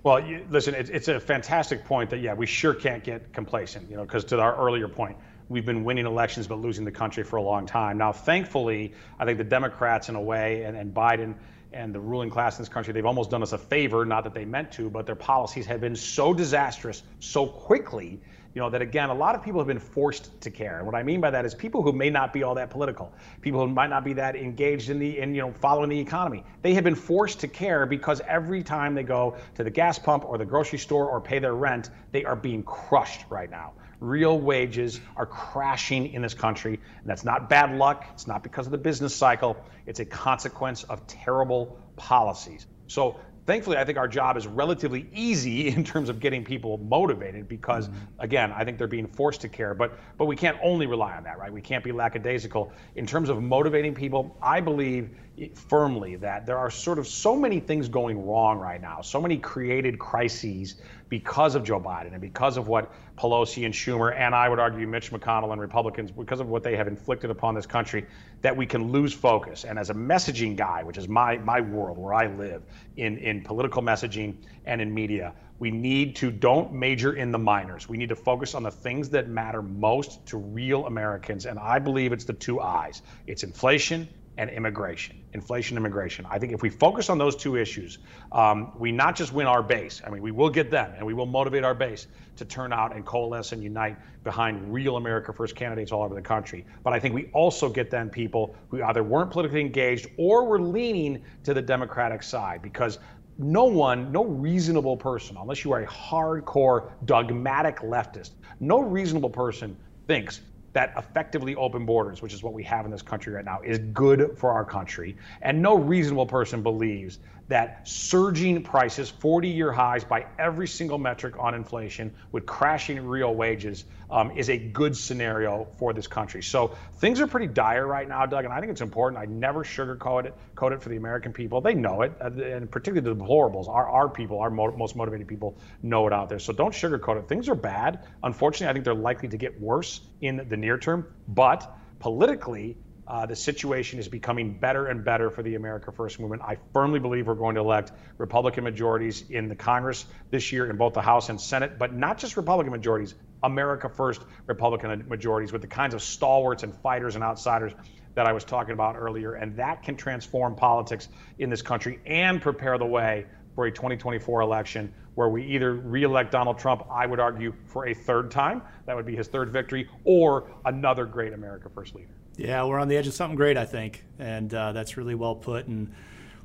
Well, 0.03 0.19
you, 0.19 0.45
listen, 0.49 0.73
it's, 0.73 0.89
it's 0.89 1.07
a 1.07 1.19
fantastic 1.19 1.83
point 1.83 2.09
that 2.11 2.19
yeah, 2.19 2.33
we 2.33 2.45
sure 2.45 2.73
can't 2.73 3.03
get 3.03 3.33
complacent, 3.33 3.89
you 3.89 3.97
know, 3.97 4.03
because 4.03 4.23
to 4.25 4.39
our 4.39 4.55
earlier 4.55 4.87
point, 4.87 5.17
we've 5.49 5.65
been 5.65 5.83
winning 5.83 6.05
elections 6.05 6.47
but 6.47 6.59
losing 6.59 6.85
the 6.85 6.91
country 6.91 7.23
for 7.23 7.35
a 7.35 7.41
long 7.41 7.65
time. 7.65 7.97
Now, 7.97 8.11
thankfully, 8.11 8.93
I 9.19 9.25
think 9.25 9.37
the 9.37 9.43
Democrats, 9.43 10.09
in 10.09 10.15
a 10.15 10.21
way, 10.21 10.63
and, 10.63 10.75
and 10.77 10.93
Biden 10.93 11.35
and 11.73 11.93
the 11.93 11.99
ruling 11.99 12.29
class 12.29 12.57
in 12.57 12.63
this 12.63 12.69
country, 12.69 12.93
they've 12.93 13.05
almost 13.05 13.29
done 13.29 13.43
us 13.43 13.53
a 13.53 13.57
favor, 13.57 14.05
not 14.05 14.23
that 14.23 14.33
they 14.33 14.45
meant 14.45 14.71
to, 14.73 14.89
but 14.89 15.05
their 15.05 15.15
policies 15.15 15.65
have 15.65 15.81
been 15.81 15.95
so 15.95 16.33
disastrous 16.33 17.03
so 17.19 17.45
quickly 17.45 18.19
you 18.57 18.63
know, 18.63 18.71
that 18.71 18.81
again, 18.81 19.11
a 19.11 19.13
lot 19.13 19.35
of 19.35 19.43
people 19.43 19.59
have 19.59 19.67
been 19.67 19.77
forced 19.77 20.41
to 20.41 20.49
care. 20.49 20.77
And 20.77 20.85
what 20.87 20.95
I 20.95 21.03
mean 21.03 21.21
by 21.21 21.29
that 21.29 21.45
is 21.45 21.53
people 21.53 21.83
who 21.83 21.91
may 21.91 22.09
not 22.09 22.33
be 22.33 22.41
all 22.41 22.55
that 22.55 22.71
political, 22.71 23.13
people 23.39 23.59
who 23.59 23.71
might 23.71 23.91
not 23.91 24.03
be 24.03 24.13
that 24.13 24.35
engaged 24.35 24.89
in 24.89 24.97
the, 24.97 25.19
in, 25.19 25.35
you 25.35 25.41
know, 25.41 25.51
following 25.51 25.91
the 25.91 25.99
economy. 25.99 26.43
They 26.63 26.73
have 26.73 26.83
been 26.83 26.95
forced 26.95 27.41
to 27.41 27.47
care 27.47 27.85
because 27.85 28.19
every 28.21 28.63
time 28.63 28.95
they 28.95 29.03
go 29.03 29.37
to 29.53 29.63
the 29.63 29.69
gas 29.69 29.99
pump 29.99 30.25
or 30.25 30.39
the 30.39 30.45
grocery 30.45 30.79
store 30.79 31.07
or 31.07 31.21
pay 31.21 31.37
their 31.37 31.53
rent, 31.53 31.91
they 32.11 32.25
are 32.25 32.35
being 32.35 32.63
crushed 32.63 33.25
right 33.29 33.51
now. 33.51 33.73
Real 33.99 34.39
wages 34.39 34.99
are 35.15 35.25
crashing 35.25 36.13
in 36.13 36.21
this 36.21 36.33
country. 36.33 36.79
And 36.99 37.05
that's 37.05 37.23
not 37.23 37.49
bad 37.49 37.75
luck. 37.75 38.05
It's 38.13 38.27
not 38.27 38.43
because 38.43 38.67
of 38.67 38.71
the 38.71 38.77
business 38.77 39.15
cycle. 39.15 39.57
It's 39.85 39.99
a 39.99 40.05
consequence 40.05 40.83
of 40.83 41.05
terrible 41.07 41.79
policies. 41.95 42.67
So 42.87 43.17
thankfully, 43.47 43.77
I 43.77 43.85
think 43.85 43.97
our 43.97 44.07
job 44.07 44.37
is 44.37 44.45
relatively 44.45 45.07
easy 45.13 45.67
in 45.75 45.83
terms 45.83 46.09
of 46.09 46.19
getting 46.19 46.43
people 46.43 46.77
motivated 46.77 47.47
because, 47.47 47.87
mm-hmm. 47.87 47.97
again, 48.19 48.51
I 48.51 48.63
think 48.65 48.77
they're 48.77 48.87
being 48.87 49.07
forced 49.07 49.41
to 49.41 49.49
care. 49.49 49.73
But 49.73 49.97
but 50.17 50.25
we 50.25 50.35
can't 50.35 50.57
only 50.61 50.85
rely 50.85 51.15
on 51.15 51.23
that, 51.23 51.39
right? 51.39 51.51
We 51.51 51.61
can't 51.61 51.83
be 51.83 51.91
lackadaisical 51.91 52.71
in 52.95 53.07
terms 53.07 53.29
of 53.29 53.41
motivating 53.41 53.95
people. 53.95 54.37
I 54.41 54.59
believe 54.59 55.09
firmly 55.53 56.15
that 56.15 56.45
there 56.45 56.57
are 56.57 56.71
sort 56.71 56.97
of 56.97 57.07
so 57.07 57.35
many 57.35 57.59
things 57.59 57.87
going 57.87 58.25
wrong 58.25 58.57
right 58.57 58.81
now, 58.81 59.01
so 59.01 59.21
many 59.21 59.37
created 59.37 59.99
crises 59.99 60.75
because 61.09 61.53
of 61.53 61.63
Joe 61.63 61.79
Biden 61.79 62.13
and 62.13 62.21
because 62.21 62.57
of 62.57 62.67
what 62.67 62.91
Pelosi 63.17 63.65
and 63.65 63.73
Schumer 63.73 64.15
and 64.15 64.33
I 64.33 64.49
would 64.49 64.59
argue 64.59 64.87
Mitch 64.87 65.11
McConnell 65.11 65.51
and 65.51 65.61
Republicans, 65.61 66.11
because 66.11 66.39
of 66.39 66.49
what 66.49 66.63
they 66.63 66.75
have 66.75 66.87
inflicted 66.87 67.29
upon 67.29 67.53
this 67.53 67.67
country, 67.67 68.05
that 68.41 68.55
we 68.55 68.65
can 68.65 68.91
lose 68.91 69.13
focus. 69.13 69.63
And 69.63 69.77
as 69.77 69.91
a 69.91 69.93
messaging 69.93 70.55
guy, 70.55 70.83
which 70.83 70.97
is 70.97 71.07
my 71.07 71.37
my 71.37 71.61
world 71.61 71.97
where 71.97 72.13
I 72.13 72.27
live 72.27 72.63
in 72.95 73.17
in 73.17 73.43
political 73.43 73.83
messaging 73.83 74.37
and 74.65 74.81
in 74.81 74.91
media, 74.91 75.33
we 75.59 75.69
need 75.69 76.15
to 76.17 76.31
don't 76.31 76.73
major 76.73 77.13
in 77.13 77.31
the 77.31 77.39
minors. 77.39 77.87
We 77.87 77.97
need 77.97 78.09
to 78.09 78.15
focus 78.15 78.55
on 78.55 78.63
the 78.63 78.71
things 78.71 79.09
that 79.09 79.27
matter 79.27 79.61
most 79.61 80.25
to 80.27 80.37
real 80.37 80.87
Americans. 80.87 81.45
And 81.45 81.59
I 81.59 81.77
believe 81.77 82.11
it's 82.11 82.25
the 82.25 82.33
two 82.33 82.59
eyes. 82.59 83.03
It's 83.27 83.43
inflation 83.43 84.07
and 84.37 84.49
immigration, 84.49 85.23
inflation, 85.33 85.77
immigration. 85.77 86.25
I 86.29 86.37
think 86.37 86.53
if 86.53 86.61
we 86.61 86.69
focus 86.69 87.09
on 87.09 87.17
those 87.17 87.35
two 87.35 87.55
issues, 87.55 87.97
um, 88.31 88.71
we 88.77 88.91
not 88.91 89.15
just 89.15 89.33
win 89.33 89.47
our 89.47 89.63
base. 89.63 90.01
I 90.05 90.09
mean, 90.09 90.21
we 90.21 90.31
will 90.31 90.49
get 90.49 90.69
them, 90.69 90.93
and 90.95 91.05
we 91.05 91.13
will 91.13 91.25
motivate 91.25 91.63
our 91.63 91.73
base 91.73 92.07
to 92.35 92.45
turn 92.45 92.71
out 92.71 92.95
and 92.95 93.03
coalesce 93.05 93.51
and 93.51 93.63
unite 93.63 93.97
behind 94.23 94.71
real 94.71 94.97
America 94.97 95.33
First 95.33 95.55
candidates 95.55 95.91
all 95.91 96.03
over 96.03 96.13
the 96.13 96.21
country. 96.21 96.65
But 96.83 96.93
I 96.93 96.99
think 96.99 97.15
we 97.15 97.29
also 97.33 97.67
get 97.67 97.89
then 97.89 98.09
people 98.09 98.55
who 98.69 98.83
either 98.83 99.01
weren't 99.01 99.31
politically 99.31 99.61
engaged 99.61 100.07
or 100.17 100.45
were 100.45 100.61
leaning 100.61 101.23
to 101.43 101.53
the 101.53 101.61
Democratic 101.61 102.21
side 102.21 102.61
because 102.61 102.99
no 103.39 103.65
one, 103.65 104.11
no 104.11 104.25
reasonable 104.25 104.97
person, 104.97 105.37
unless 105.39 105.63
you 105.63 105.71
are 105.71 105.81
a 105.81 105.87
hardcore 105.87 106.91
dogmatic 107.05 107.77
leftist, 107.77 108.31
no 108.59 108.79
reasonable 108.79 109.29
person 109.29 109.77
thinks 110.07 110.41
that 110.77 110.93
effectively 110.95 111.55
open 111.55 111.87
borders, 111.87 112.21
which 112.21 112.35
is 112.35 112.43
what 112.43 112.53
we 112.53 112.61
have 112.61 112.85
in 112.85 112.91
this 112.91 113.01
country 113.01 113.33
right 113.33 113.43
now, 113.43 113.59
is 113.63 113.79
good 113.79 114.37
for 114.37 114.51
our 114.51 114.63
country. 114.63 115.17
And 115.41 115.59
no 115.59 115.73
reasonable 115.75 116.27
person 116.27 116.61
believes 116.61 117.17
that 117.47 117.87
surging 117.87 118.61
prices, 118.61 119.09
40 119.09 119.47
year 119.49 119.71
highs 119.71 120.03
by 120.03 120.25
every 120.37 120.67
single 120.67 120.97
metric 120.97 121.35
on 121.39 121.53
inflation, 121.53 122.13
with 122.31 122.45
crashing 122.45 123.05
real 123.05 123.33
wages, 123.33 123.85
um, 124.09 124.31
is 124.37 124.49
a 124.49 124.57
good 124.57 124.95
scenario 124.95 125.67
for 125.77 125.93
this 125.93 126.07
country. 126.07 126.43
So 126.43 126.75
things 126.95 127.21
are 127.21 127.27
pretty 127.27 127.47
dire 127.47 127.85
right 127.87 128.07
now, 128.07 128.25
Doug, 128.25 128.45
and 128.45 128.53
I 128.53 128.59
think 128.59 128.71
it's 128.71 128.81
important. 128.81 129.21
I 129.21 129.25
never 129.25 129.63
sugarcoat 129.63 130.25
it, 130.25 130.33
code 130.55 130.73
it 130.73 130.81
for 130.81 130.89
the 130.89 130.97
American 130.97 131.31
people. 131.31 131.61
They 131.61 131.73
know 131.73 132.01
it, 132.01 132.13
uh, 132.21 132.27
and 132.27 132.69
particularly 132.69 133.13
the 133.13 133.23
deplorables. 133.23 133.67
Our, 133.67 133.87
our 133.87 134.09
people, 134.09 134.39
our 134.39 134.49
mo- 134.49 134.75
most 134.75 134.95
motivated 134.95 135.27
people, 135.27 135.57
know 135.81 136.07
it 136.07 136.13
out 136.13 136.29
there. 136.29 136.39
So 136.39 136.53
don't 136.53 136.73
sugarcoat 136.73 137.19
it. 137.19 137.27
Things 137.27 137.47
are 137.49 137.55
bad. 137.55 138.05
Unfortunately, 138.23 138.67
I 138.67 138.73
think 138.73 138.85
they're 138.85 138.93
likely 138.93 139.29
to 139.29 139.37
get 139.37 139.59
worse 139.59 140.01
in 140.21 140.45
the 140.49 140.57
near 140.57 140.77
term, 140.77 141.07
but 141.27 141.77
politically, 141.99 142.77
uh, 143.07 143.25
the 143.25 143.35
situation 143.35 143.99
is 143.99 144.07
becoming 144.09 144.59
better 144.59 144.87
and 144.87 145.05
better 145.05 145.29
for 145.29 145.41
the 145.41 145.55
America 145.55 145.91
First 145.91 146.19
movement. 146.19 146.41
I 146.41 146.57
firmly 146.73 146.99
believe 146.99 147.27
we're 147.27 147.35
going 147.35 147.55
to 147.55 147.61
elect 147.61 147.91
Republican 148.17 148.65
majorities 148.65 149.23
in 149.29 149.47
the 149.47 149.55
Congress 149.55 150.05
this 150.29 150.51
year 150.51 150.69
in 150.69 150.75
both 150.75 150.93
the 150.93 151.01
House 151.01 151.29
and 151.29 151.39
Senate, 151.39 151.79
but 151.79 151.93
not 151.93 152.17
just 152.17 152.35
Republican 152.35 152.71
majorities, 152.71 153.15
America 153.41 153.87
First 153.87 154.21
Republican 154.45 155.05
majorities 155.07 155.53
with 155.53 155.61
the 155.61 155.67
kinds 155.67 155.93
of 155.93 156.01
stalwarts 156.01 156.63
and 156.63 156.75
fighters 156.75 157.15
and 157.15 157.23
outsiders 157.23 157.71
that 158.15 158.25
I 158.25 158.33
was 158.33 158.43
talking 158.43 158.73
about 158.73 158.97
earlier. 158.97 159.33
And 159.35 159.57
that 159.57 159.83
can 159.83 159.95
transform 159.95 160.55
politics 160.55 161.07
in 161.39 161.49
this 161.49 161.61
country 161.61 161.99
and 162.05 162.41
prepare 162.41 162.77
the 162.77 162.85
way 162.85 163.25
for 163.55 163.65
a 163.65 163.71
2024 163.71 164.41
election 164.41 164.93
where 165.15 165.29
we 165.29 165.45
either 165.45 165.73
reelect 165.73 166.31
Donald 166.31 166.59
Trump, 166.59 166.85
I 166.91 167.05
would 167.05 167.19
argue, 167.19 167.53
for 167.67 167.87
a 167.87 167.93
third 167.93 168.31
time. 168.31 168.61
That 168.85 168.95
would 168.95 169.05
be 169.05 169.15
his 169.15 169.27
third 169.27 169.49
victory, 169.49 169.89
or 170.03 170.51
another 170.65 171.05
great 171.05 171.33
America 171.33 171.69
First 171.73 171.95
leader. 171.95 172.13
Yeah, 172.37 172.63
we're 172.65 172.79
on 172.79 172.87
the 172.87 172.95
edge 172.95 173.07
of 173.07 173.13
something 173.13 173.35
great, 173.35 173.57
I 173.57 173.65
think, 173.65 174.05
and 174.19 174.53
uh, 174.53 174.71
that's 174.71 174.95
really 174.95 175.15
well 175.15 175.35
put. 175.35 175.67
And 175.67 175.91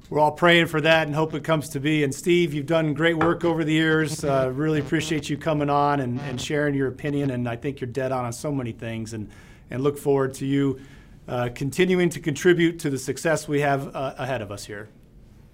we're 0.08 0.18
all 0.18 0.32
praying 0.32 0.66
for 0.66 0.80
that 0.80 1.06
and 1.06 1.14
hope 1.14 1.34
it 1.34 1.44
comes 1.44 1.68
to 1.70 1.80
be. 1.80 2.02
And 2.02 2.14
Steve, 2.14 2.54
you've 2.54 2.66
done 2.66 2.94
great 2.94 3.16
work 3.16 3.44
over 3.44 3.62
the 3.62 3.72
years. 3.72 4.24
Uh, 4.24 4.50
really 4.54 4.80
appreciate 4.80 5.28
you 5.28 5.36
coming 5.36 5.70
on 5.70 6.00
and, 6.00 6.20
and, 6.22 6.40
sharing 6.40 6.74
your 6.74 6.88
opinion. 6.88 7.30
And 7.30 7.48
I 7.48 7.56
think 7.56 7.80
you're 7.80 7.90
dead 7.90 8.10
on 8.10 8.24
on 8.24 8.32
so 8.32 8.50
many 8.50 8.72
things. 8.72 9.12
And 9.12 9.30
and 9.72 9.82
look 9.82 9.98
forward 9.98 10.34
to 10.34 10.46
you 10.46 10.80
uh, 11.26 11.48
continuing 11.54 12.10
to 12.10 12.20
contribute 12.20 12.78
to 12.80 12.90
the 12.90 12.98
success 12.98 13.48
we 13.48 13.60
have 13.60 13.94
uh, 13.96 14.14
ahead 14.18 14.42
of 14.42 14.52
us 14.52 14.66
here. 14.66 14.88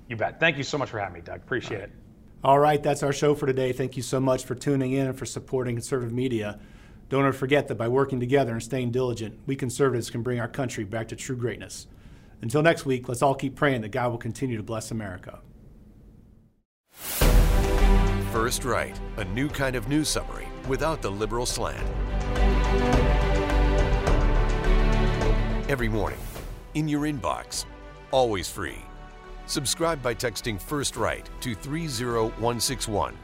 You 0.08 0.16
bet. 0.16 0.40
Thank 0.40 0.56
you 0.56 0.64
so 0.64 0.76
much 0.76 0.90
for 0.90 0.98
having 0.98 1.14
me, 1.14 1.20
Doug. 1.20 1.36
Appreciate 1.36 1.80
it. 1.80 1.92
All 2.42 2.58
right, 2.58 2.82
that's 2.82 3.02
our 3.02 3.12
show 3.12 3.34
for 3.34 3.46
today. 3.46 3.72
Thank 3.72 3.96
you 3.96 4.02
so 4.02 4.20
much 4.20 4.44
for 4.44 4.54
tuning 4.54 4.92
in 4.92 5.08
and 5.08 5.18
for 5.18 5.26
supporting 5.26 5.76
conservative 5.76 6.12
media. 6.12 6.58
Don't 7.08 7.24
ever 7.24 7.32
forget 7.32 7.68
that 7.68 7.76
by 7.76 7.88
working 7.88 8.20
together 8.20 8.52
and 8.52 8.62
staying 8.62 8.90
diligent, 8.90 9.38
we 9.46 9.56
conservatives 9.56 10.10
can 10.10 10.22
bring 10.22 10.40
our 10.40 10.48
country 10.48 10.84
back 10.84 11.08
to 11.08 11.16
true 11.16 11.36
greatness. 11.36 11.86
Until 12.42 12.62
next 12.62 12.84
week, 12.84 13.08
let's 13.08 13.22
all 13.22 13.34
keep 13.34 13.56
praying 13.56 13.80
that 13.80 13.92
God 13.92 14.10
will 14.10 14.18
continue 14.18 14.58
to 14.58 14.62
bless 14.62 14.90
America. 14.90 15.40
First 18.30 18.64
Right, 18.64 18.98
a 19.16 19.24
new 19.24 19.48
kind 19.48 19.74
of 19.74 19.88
news 19.88 20.08
summary 20.10 20.48
without 20.68 21.00
the 21.00 21.10
liberal 21.10 21.46
slant. 21.46 21.82
Every 25.70 25.88
morning, 25.88 26.20
in 26.74 26.88
your 26.88 27.02
inbox, 27.02 27.64
always 28.10 28.50
free. 28.50 28.78
Subscribe 29.46 30.02
by 30.02 30.14
texting 30.14 30.60
First 30.60 30.94
Right 30.96 31.28
to 31.40 31.54
30161. 31.54 33.16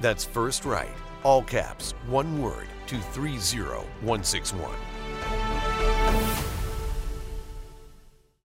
That's 0.00 0.24
First 0.24 0.64
Right, 0.64 0.88
all 1.24 1.42
caps, 1.42 1.92
one 2.06 2.40
word 2.40 2.68
to 2.86 3.00
30161. 3.00 4.93